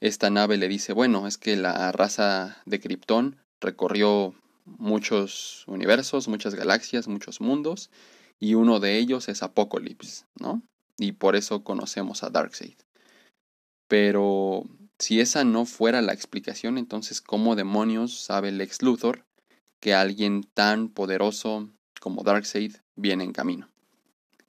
esta 0.00 0.30
nave 0.30 0.56
le 0.56 0.68
dice, 0.68 0.92
bueno, 0.92 1.26
es 1.26 1.38
que 1.38 1.56
la 1.56 1.90
raza 1.90 2.62
de 2.64 2.78
Krypton 2.80 3.36
recorrió 3.60 4.34
muchos 4.64 5.64
universos, 5.66 6.28
muchas 6.28 6.54
galaxias, 6.54 7.08
muchos 7.08 7.40
mundos, 7.40 7.90
y 8.38 8.54
uno 8.54 8.78
de 8.78 8.98
ellos 8.98 9.28
es 9.28 9.42
Apocalypse, 9.42 10.26
¿no? 10.38 10.62
Y 10.98 11.12
por 11.12 11.36
eso 11.36 11.62
conocemos 11.62 12.22
a 12.24 12.30
Darkseid. 12.30 12.76
Pero 13.86 14.64
si 14.98 15.20
esa 15.20 15.44
no 15.44 15.64
fuera 15.64 16.02
la 16.02 16.12
explicación, 16.12 16.76
entonces 16.76 17.20
¿cómo 17.20 17.56
demonios 17.56 18.18
sabe 18.18 18.50
Lex 18.50 18.82
Luthor 18.82 19.24
que 19.80 19.94
alguien 19.94 20.42
tan 20.54 20.88
poderoso 20.88 21.70
como 22.00 22.24
Darkseid 22.24 22.76
viene 22.96 23.24
en 23.24 23.32
camino? 23.32 23.70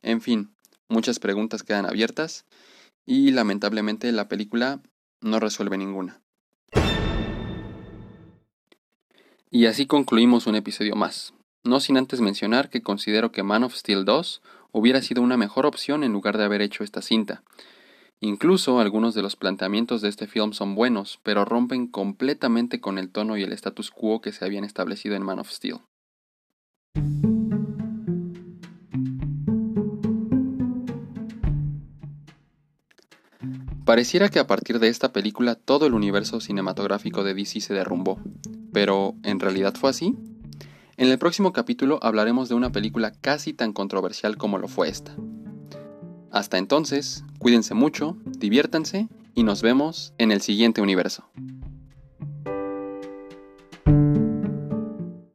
En 0.02 0.22
fin, 0.22 0.56
muchas 0.90 1.20
preguntas 1.20 1.64
quedan 1.64 1.86
abiertas 1.86 2.46
y 3.06 3.32
lamentablemente 3.32 4.12
la 4.12 4.28
película 4.28 4.82
no 5.22 5.40
resuelve 5.40 5.78
ninguna. 5.78 6.22
Y 9.52 9.66
así 9.66 9.86
concluimos 9.88 10.48
un 10.48 10.56
episodio 10.56 10.96
más, 10.96 11.34
no 11.64 11.80
sin 11.80 11.98
antes 11.98 12.22
mencionar 12.22 12.70
que 12.70 12.82
considero 12.82 13.32
que 13.32 13.44
Man 13.44 13.64
of 13.64 13.76
Steel 13.76 14.06
2 14.06 14.42
hubiera 14.72 15.02
sido 15.02 15.22
una 15.22 15.38
mejor 15.38 15.66
opción 15.66 16.04
en 16.04 16.14
lugar 16.14 16.38
de 16.38 16.46
haber 16.46 16.62
hecho 16.62 16.84
esta 16.84 17.02
cinta. 17.02 17.44
Incluso 18.22 18.80
algunos 18.80 19.14
de 19.14 19.22
los 19.22 19.36
planteamientos 19.36 20.02
de 20.02 20.10
este 20.10 20.28
film 20.28 20.52
son 20.52 20.76
buenos, 20.76 21.20
pero 21.24 21.46
rompen 21.46 21.88
completamente 21.88 22.82
con 22.82 22.98
el 22.98 23.10
tono 23.10 23.38
y 23.38 23.44
el 23.44 23.54
status 23.54 23.92
quo 23.92 24.20
que 24.20 24.34
se 24.34 24.44
habían 24.44 24.66
establecido 24.66 25.16
en 25.16 25.24
Man 25.24 25.40
of 25.40 25.50
Steel. 25.50 25.78
Pareciera 33.86 34.30
que 34.30 34.38
a 34.38 34.46
partir 34.46 34.78
de 34.78 34.88
esta 34.88 35.12
película 35.14 35.56
todo 35.56 35.88
el 35.88 35.96
universo 35.96 36.42
cinematográfico 36.42 37.24
de 37.24 37.34
DC 37.34 37.60
se 37.62 37.74
derrumbó, 37.74 38.20
pero 38.72 39.16
¿en 39.24 39.40
realidad 39.40 39.74
fue 39.74 39.90
así? 39.90 40.16
En 41.00 41.08
el 41.08 41.18
próximo 41.18 41.54
capítulo 41.54 41.98
hablaremos 42.02 42.50
de 42.50 42.56
una 42.56 42.74
película 42.74 43.14
casi 43.14 43.54
tan 43.54 43.72
controversial 43.72 44.36
como 44.36 44.58
lo 44.58 44.68
fue 44.68 44.90
esta. 44.90 45.16
Hasta 46.30 46.58
entonces, 46.58 47.24
cuídense 47.38 47.74
mucho, 47.74 48.18
diviértanse 48.26 49.08
y 49.34 49.44
nos 49.44 49.62
vemos 49.62 50.14
en 50.18 50.34
el 50.34 50.42
siguiente 50.42 50.82
universo. 50.82 51.24